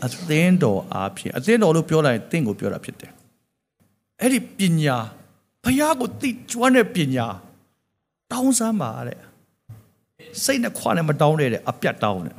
[0.05, 3.11] အသင်းတော်အားဖြင့်အသင်းတော်လို့ပြောလိုက်ရင်သင်ကိုပြောတာဖြစ်တယ်
[4.21, 4.97] အဲ့ဒီပညာ
[5.63, 7.27] ဘုရားကိုသိကျွမ်းတဲ့ပညာ
[8.31, 9.19] တောင်းစမ်းပါတဲ့
[10.43, 12.37] စိတ်နဲ့ခွာနဲ့မတောင်းနဲ့တဲ့အပြတ်တောင်းတယ်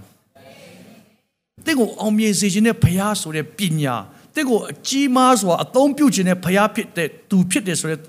[1.64, 3.94] တင့်ကိုအောင်မြင်စေခြင်းနဲ့ဘုရားဆိုတဲ့ပညာ
[4.37, 8.01] တင့်ကိုအကြီးမားစွာအသုံးပြုခြင်းနဲ့ဘုရားဖြစ်တဲ့သူဖြစ်တယ်ဆိုတဲ့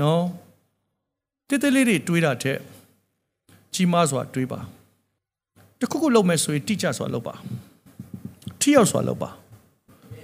[0.00, 0.22] နော်
[1.48, 2.58] တိတိလေးတွေတွေးတာတဲ့
[3.74, 4.60] ကြီးမားစွာတွေးပါ
[5.80, 7.34] တခုခုလုပ်မယ်ဆိုရင်တိကျစွာလုပ်ပါ
[8.60, 9.30] ထိရောက်စွာလုပ်ပါ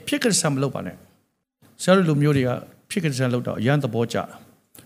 [0.07, 0.97] ဖြစ်ကစံမလုပ်ပါနဲ့
[1.83, 2.51] ဆရာတို့လူမျိုးတွေက
[2.91, 4.25] ဖြစ်ကစံလုပ်တော့အရန်သဘောကျတာ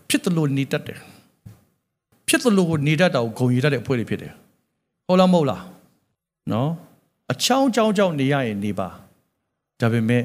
[0.08, 0.98] ဖြစ်တယ်လို့နေတတ်တယ်
[2.28, 4.32] ဖြစ်တယ်လို့နေတတ်တာကိုဂုံရည်တတ်တဲ့အဖွဲ့တွေဖြစ်တယ်
[5.06, 5.62] ဟုတ်လားမဟုတ်လား
[6.52, 6.70] နော်
[7.32, 8.88] အချောင်းချောင်းချောင်းနေရရင်နေပါ
[9.80, 10.22] ဒါပေမဲ့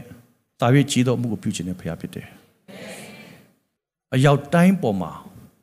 [0.59, 2.27] တာ၍ကြီးတော်မှုကိုပြုခြင်းနဲ့ဖရားဖြစ်တယ်
[4.15, 5.11] အရောက်တိုင်းပေါ်မှာ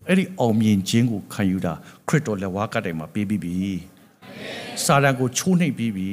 [0.07, 1.73] အဲ့ဒီအောင်မြင်ခြင်းကိုခံယူတာ
[2.09, 3.55] ခရစ်တော်လက်ဝါးကတိုင်မှာပေးပြီးပြီ
[4.85, 6.11] စာတန်ကိုချိုးနှိပ်ပြီးပြီ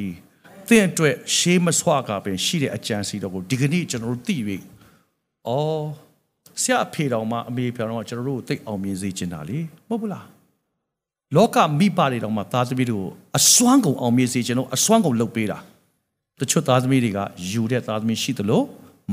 [0.68, 4.58] သင်အတွက်ရှေးမဆွကပင်ရှိတဲ့အကြံစီတော်ကိုဒီကနေ့ကျွန်တော်တို့သိပြီ။
[5.48, 5.84] အော်
[6.62, 9.60] ဆရာအဖေတော်မှအမေဖေတော်မှကျွန်တော်တို့ကိုသိအောင်မြင်စေချင်တာလေ
[9.90, 10.26] မဟုတ်ဘူးလား။
[11.36, 13.08] လောကမိဘတွေတော်မှသားသမီးတို့
[13.38, 15.73] အစွမ်းကုန်အောင်မြင်စေချင်တော့အစွမ်းကုန်လုပ်ပေးတာ။တ
[16.52, 17.20] ချို့သားသမီးတွေက
[17.52, 18.62] ယူတဲ့သားသမီးရှိသလို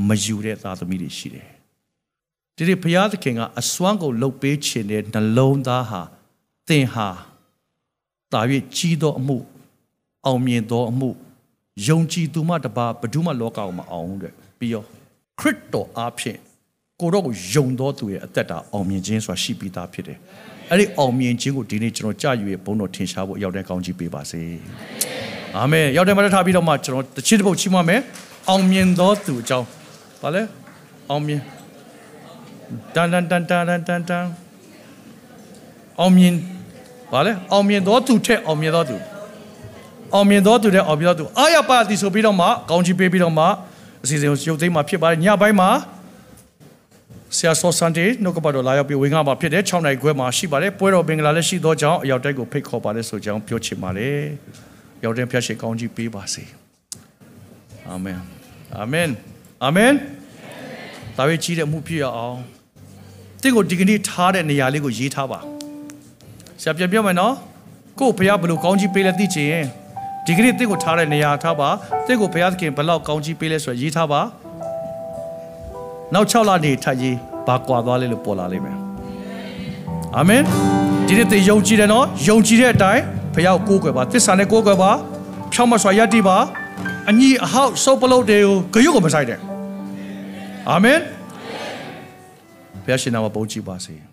[0.07, 1.47] မယူတဲ့သားသမီးတွေရှိတယ်။
[2.57, 6.01] ဒီဒီဘုရားသခင်ကအစွမ်းကုန်လုပ်ပေးခြင်းတဲ့နှလုံးသားဟာ
[6.67, 7.07] သင်ဟာ
[8.33, 8.41] တာ၍
[8.75, 9.37] ကြီးသောအမှု
[10.25, 11.09] အောင်မြင်သောအမှု
[11.87, 14.83] ယုံကြည်သူမှတပါဘယ်သူမှလောကကိုမအောင်တဲ့ပြီးရော
[15.39, 16.39] ခရစ်တော်အားဖြင့်
[16.99, 20.17] ကိုတော့ကိုယုံတော်သူရဲ့အသက်တာအောင်မြင်ခြင်းဆိုတာရှိပြီးသားဖြစ်တယ်
[20.69, 24.41] အဲ့ဒီအောင်မြင်ခြင်းကိုဒီနေ့ကျွန်တော်ကြာယူရဲ့ဘုန်းတော်ထင်ရှားဖို့ရောက်တဲ့ကောင်းကြီးပေးပါစေ
[25.57, 28.01] အာမင်ရောက်တဲ့မှာထားပြီးတော့မှကျွန်တော်တချစ်တစ်ပုတ်ချီးမွမ်းမယ်
[28.49, 29.67] အောင်မြင်တော်သူအကြောင်း
[30.21, 30.41] ဗာလဲ
[31.09, 31.41] အောင်မြင်
[32.95, 34.25] တန်တန်တန်တန်တန်တန်
[35.99, 36.35] အောင်မြင်
[37.13, 38.95] ဗာလဲအောင်မြင်တော်သူထက်အောင်မြင်တော်သူ
[40.13, 43.45] အောင်မြင်သောသူတဲ့အောင်မြင်သောသူအာရပါတိဆိုပြီးတော့မှကောင်းချီးပေးပြီးတော့မှ
[44.03, 45.69] အစီအစဉ်ကိုရုပ်သိမ်းမှာဖြစ်ပါတယ်ညပိုင်းမှာ
[47.37, 54.19] ဆရာဆောဆန်တေနှုတ်ကပတ်တော်လာရောက်ပြီးဝင်ငါမှာဖြစ်တဲ့6နိုင်ခွဲမှာရှိပါတယ်ပွဲတော်ဘင်္ဂလာလည်းရှိသောကြောင့်အရောက်တိုက်ကိုဖိတ်ခေါ်ပါတယ်ဆိုကြောင်းပြောချင်ပါတယ်
[55.03, 56.43] ရောက်တဲ့ဖျက်ရှိကောင်းချီးပေးပါစေ
[57.87, 58.19] အာမင်
[58.77, 59.09] အာမင်
[59.63, 59.91] အာမင်
[61.17, 62.37] ဒါဝိကြီးတဲ့မှုပြည့်အောင်
[63.41, 65.39] တင့်ကိုဒီကနေ့ထားတဲ့နေရာလေးကိုရေးထားပါ
[66.61, 67.33] ဆရာပြန်ပြောမယ်နော်
[67.99, 69.65] ကို့ဘုရားဘယ်လိုကောင်းချီးပေးလဲသိချင်ရင်
[70.25, 71.69] ဒီကနေ့တင့်ကိုထားတဲ့နေရာထားပါ
[72.07, 74.21] တင့်ကိုဘုရားသခင်ဘယ်လောက်ကောင်းချီးပေးလဲဆိုရရေးထားပါ
[76.13, 78.77] နောက်6လနေထပ်ရေးဘာကွာသွားလဲလို့ပေါ်လာလိမ့်မယ်
[80.17, 80.41] အာမင်
[81.07, 83.03] ဒီနေ့သင်ယုံကြည်တယ်နော်ယုံကြည်တဲ့အတိုင်း
[83.33, 84.91] ဘုရားကိုကိုးကွယ်ပါသစ္စာနဲ့ကိုးကွယ်ပါ
[85.53, 86.37] ဖြောင်းမစွာယက်တိပါ
[87.09, 88.39] အညီအဟောက်စုပ်ပလုတ်တွေ
[88.73, 89.39] ကိုဂရုကိုမဆိုင်တဲ့
[90.69, 90.99] အာမင်
[92.83, 94.10] ဘုရားရှင်နာမပုံကြည်ပါစေ